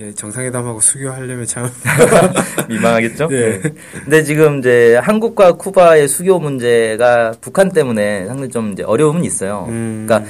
예, 0.00 0.12
정상회담하고 0.12 0.80
수교하려면 0.80 1.46
참 1.46 1.70
민망하겠죠? 2.68 3.28
네. 3.28 3.60
네. 3.60 3.74
근데 4.02 4.24
지금 4.24 4.58
이제 4.58 4.96
한국과 4.96 5.52
쿠바의 5.52 6.08
수교 6.08 6.40
문제가 6.40 7.32
북한 7.40 7.70
때문에 7.70 8.26
상당히 8.26 8.50
좀 8.50 8.72
이제 8.72 8.82
어려움은 8.82 9.24
있어요. 9.24 9.66
음. 9.68 10.04
그러니까 10.04 10.28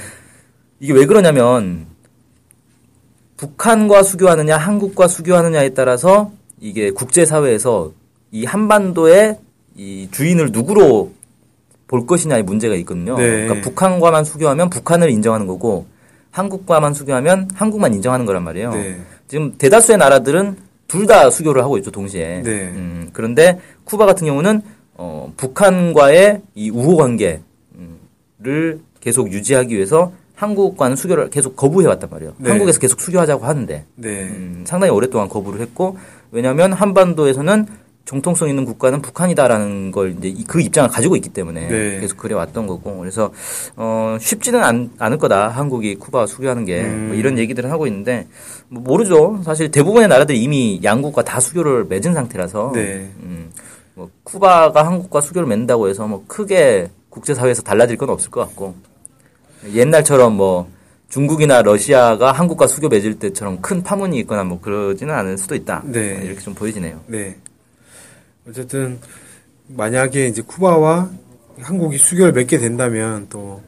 이게 0.79 0.93
왜 0.93 1.07
그러냐면 1.07 1.87
북한과 3.37 4.03
수교하느냐, 4.03 4.55
한국과 4.55 5.07
수교하느냐에 5.07 5.69
따라서 5.69 6.31
이게 6.59 6.91
국제 6.91 7.25
사회에서 7.25 7.91
이 8.31 8.45
한반도의 8.45 9.39
이 9.75 10.07
주인을 10.11 10.51
누구로 10.51 11.11
볼 11.87 12.05
것이냐의 12.05 12.43
문제가 12.43 12.75
있거든요. 12.75 13.17
네. 13.17 13.45
그러니까 13.45 13.61
북한과만 13.61 14.25
수교하면 14.25 14.69
북한을 14.69 15.09
인정하는 15.09 15.47
거고 15.47 15.87
한국과만 16.35 16.93
수교하면 16.93 17.49
한국만 17.55 17.93
인정하는 17.93 18.25
거란 18.25 18.43
말이에요. 18.43 18.71
네. 18.73 18.99
지금 19.27 19.53
대다수의 19.57 19.97
나라들은 19.97 20.57
둘 20.87 21.07
다 21.07 21.29
수교를 21.29 21.63
하고 21.63 21.77
있죠 21.77 21.91
동시에. 21.91 22.41
네. 22.43 22.51
음, 22.69 23.09
그런데 23.13 23.59
쿠바 23.85 24.05
같은 24.05 24.27
경우는 24.27 24.61
어, 24.95 25.31
북한과의 25.37 26.41
이 26.55 26.69
우호 26.69 26.97
관계를 26.97 27.41
계속 28.99 29.31
유지하기 29.31 29.73
위해서 29.75 30.11
한국과는 30.35 30.95
수교를 30.97 31.29
계속 31.29 31.55
거부해 31.55 31.87
왔단 31.87 32.09
말이에요. 32.09 32.33
네. 32.37 32.49
한국에서 32.49 32.79
계속 32.79 32.99
수교하자고 32.99 33.45
하는데 33.45 33.85
네. 33.95 34.09
음, 34.23 34.63
상당히 34.67 34.91
오랫동안 34.91 35.29
거부를 35.29 35.61
했고 35.61 35.97
왜냐하면 36.31 36.73
한반도에서는 36.73 37.65
정통성 38.05 38.47
있는 38.49 38.65
국가는 38.65 39.01
북한이다라는 39.01 39.91
걸 39.91 40.15
이제 40.17 40.27
이- 40.27 40.43
그 40.43 40.61
입장을 40.61 40.87
가지고 40.89 41.15
있기 41.15 41.29
때문에 41.29 41.67
네. 41.67 41.99
계속 41.99 42.17
그래 42.17 42.35
왔던 42.35 42.67
거고 42.67 42.99
그래서 42.99 43.31
어 43.75 44.15
쉽지는 44.19 44.63
않, 44.63 44.91
않을 44.99 45.17
거다 45.17 45.49
한국이 45.49 45.95
쿠바 45.95 46.27
수교하는 46.27 46.65
게 46.65 46.81
음. 46.83 47.07
뭐 47.07 47.15
이런 47.15 47.37
얘기들을 47.39 47.71
하고 47.71 47.87
있는데 47.87 48.27
뭐 48.69 48.83
모르죠 48.83 49.41
사실 49.43 49.71
대부분의 49.71 50.07
나라들이 50.07 50.39
이미 50.41 50.79
양국과 50.83 51.23
다 51.23 51.39
수교를 51.39 51.85
맺은 51.85 52.13
상태라서 52.13 52.71
네. 52.75 53.09
음, 53.23 53.49
뭐 53.95 54.09
쿠바가 54.23 54.85
한국과 54.85 55.21
수교를 55.21 55.47
맺는다고 55.47 55.89
해서 55.89 56.07
뭐 56.07 56.23
크게 56.27 56.89
국제사회에서 57.09 57.63
달라질 57.63 57.97
건 57.97 58.11
없을 58.11 58.29
것 58.29 58.41
같고 58.41 58.75
옛날처럼 59.73 60.35
뭐 60.37 60.69
중국이나 61.09 61.63
러시아가 61.63 62.31
한국과 62.31 62.67
수교 62.67 62.87
맺을 62.89 63.17
때처럼 63.19 63.61
큰 63.61 63.81
파문이 63.81 64.19
있거나 64.19 64.43
뭐 64.43 64.59
그러지는 64.61 65.13
않을 65.15 65.37
수도 65.37 65.55
있다. 65.55 65.81
네. 65.85 66.19
이렇게 66.23 66.39
좀 66.41 66.53
보여지네요. 66.53 66.99
네. 67.07 67.35
어쨌든 68.47 68.99
만약에 69.67 70.27
이제 70.27 70.41
쿠바와 70.41 71.09
한국이 71.59 71.97
수교를 71.97 72.33
맺게 72.33 72.59
된다면 72.59 73.27
또 73.29 73.63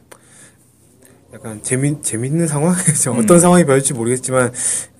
약간 1.33 1.61
재미 1.63 2.01
재밌는 2.01 2.47
상황이죠. 2.47 3.13
음. 3.13 3.19
어떤 3.19 3.39
상황이 3.39 3.65
벌일지 3.65 3.93
모르겠지만 3.93 4.53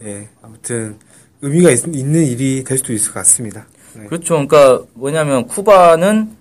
예, 0.04 0.28
아무튼 0.42 0.98
의미가 1.42 1.72
있, 1.72 1.88
는 1.88 2.26
일이 2.26 2.64
될 2.64 2.78
수도 2.78 2.94
있을 2.94 3.14
것 3.14 3.20
같습니다. 3.20 3.68
네. 3.94 4.06
그렇죠. 4.06 4.34
그러니까 4.48 4.84
뭐냐면 4.94 5.48
쿠바는 5.48 6.36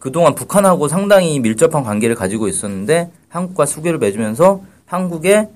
그동안 0.00 0.34
북한하고 0.34 0.88
상당히 0.88 1.40
밀접한 1.40 1.84
관계를 1.84 2.14
가지고 2.16 2.48
있었는데 2.48 3.10
한국과 3.28 3.66
수교를 3.66 3.98
맺으면서 3.98 4.62
한국에 4.84 5.48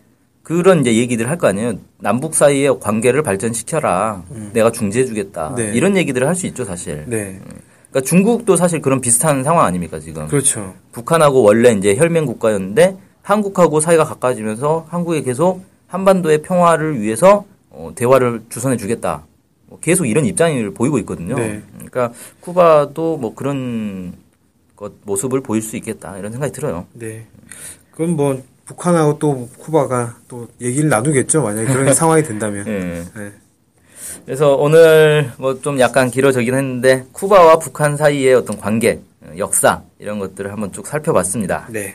그런 0.46 0.80
이제 0.82 0.94
얘기들 0.94 1.28
할 1.28 1.38
거 1.38 1.48
아니에요. 1.48 1.72
남북 1.98 2.37
사이의 2.37 2.78
관계를 2.78 3.24
발전시켜라. 3.24 4.22
내가 4.52 4.70
중재해주겠다. 4.70 5.54
네. 5.56 5.72
이런 5.74 5.96
얘기들을 5.96 6.24
할 6.28 6.37
수 6.37 6.46
있죠, 6.46 6.64
사실. 6.64 7.02
네. 7.09 7.40
그러니까 7.90 8.09
중국도 8.09 8.54
사실 8.54 8.80
그런 8.80 9.00
비슷한 9.00 9.42
상황 9.42 9.64
아닙니까, 9.66 9.98
지금. 9.98 10.28
그렇죠. 10.28 10.72
북한하고 10.92 11.42
원래 11.42 11.72
이제 11.72 11.96
혈맹 11.96 12.26
국가였는데 12.26 12.96
한국하고 13.22 13.80
사이가 13.80 14.04
가까워지면서 14.04 14.87
한국에 14.88 15.22
계속 15.22 15.64
한반도의 15.88 16.42
평화를 16.42 17.00
위해서 17.00 17.44
어, 17.70 17.90
대화를 17.96 18.42
주선해 18.48 18.76
주겠다. 18.76 19.24
뭐 19.66 19.80
계속 19.80 20.06
이런 20.06 20.26
입장을 20.26 20.70
보이고 20.74 20.96
있거든요. 21.00 21.35
네. 21.35 21.61
그러니까 21.74 22.12
쿠바도 22.38 23.16
뭐 23.16 23.35
그런 23.35 24.12
것 24.76 24.92
모습을 25.02 25.40
보일 25.40 25.61
수 25.61 25.74
있겠다 25.76 26.16
이런 26.18 26.30
생각이 26.30 26.52
들어요. 26.52 26.87
네. 26.92 27.26
그건 27.90 28.11
뭐 28.14 28.40
북한하고 28.66 29.18
또 29.18 29.48
쿠바가 29.59 30.16
또 30.29 30.48
얘기를 30.61 30.88
나누겠죠. 30.90 31.42
만약에 31.42 31.72
그런 31.72 31.92
상황이 31.94 32.22
된다면. 32.22 32.66
예. 32.66 33.05
네. 33.20 33.33
그래서 34.24 34.55
오늘 34.57 35.31
뭐 35.38 35.61
좀 35.61 35.79
약간 35.81 36.11
길어지긴 36.11 36.55
했는데 36.55 37.05
쿠바와 37.12 37.59
북한 37.61 37.96
사이의 37.96 38.35
어떤 38.35 38.59
관계, 38.59 39.00
어, 39.22 39.33
역사 39.38 39.83
이런 39.98 40.18
것들을 40.18 40.50
한번 40.52 40.72
쭉 40.72 40.87
살펴봤습니다. 40.87 41.68
네. 41.70 41.94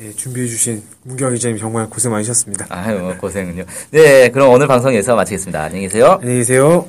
예, 0.00 0.12
준비해주신 0.12 0.82
문경 1.02 1.34
기자님 1.34 1.58
정말 1.58 1.90
고생 1.90 2.10
많으셨습니다. 2.12 2.66
아유 2.70 3.14
고생은요. 3.18 3.64
네, 3.90 4.30
그럼 4.30 4.48
오늘 4.50 4.66
방송 4.66 4.94
여기서 4.94 5.14
마치겠습니다. 5.14 5.62
안녕히 5.62 5.82
계세요. 5.82 6.18
안녕히 6.22 6.38
계세요. 6.38 6.88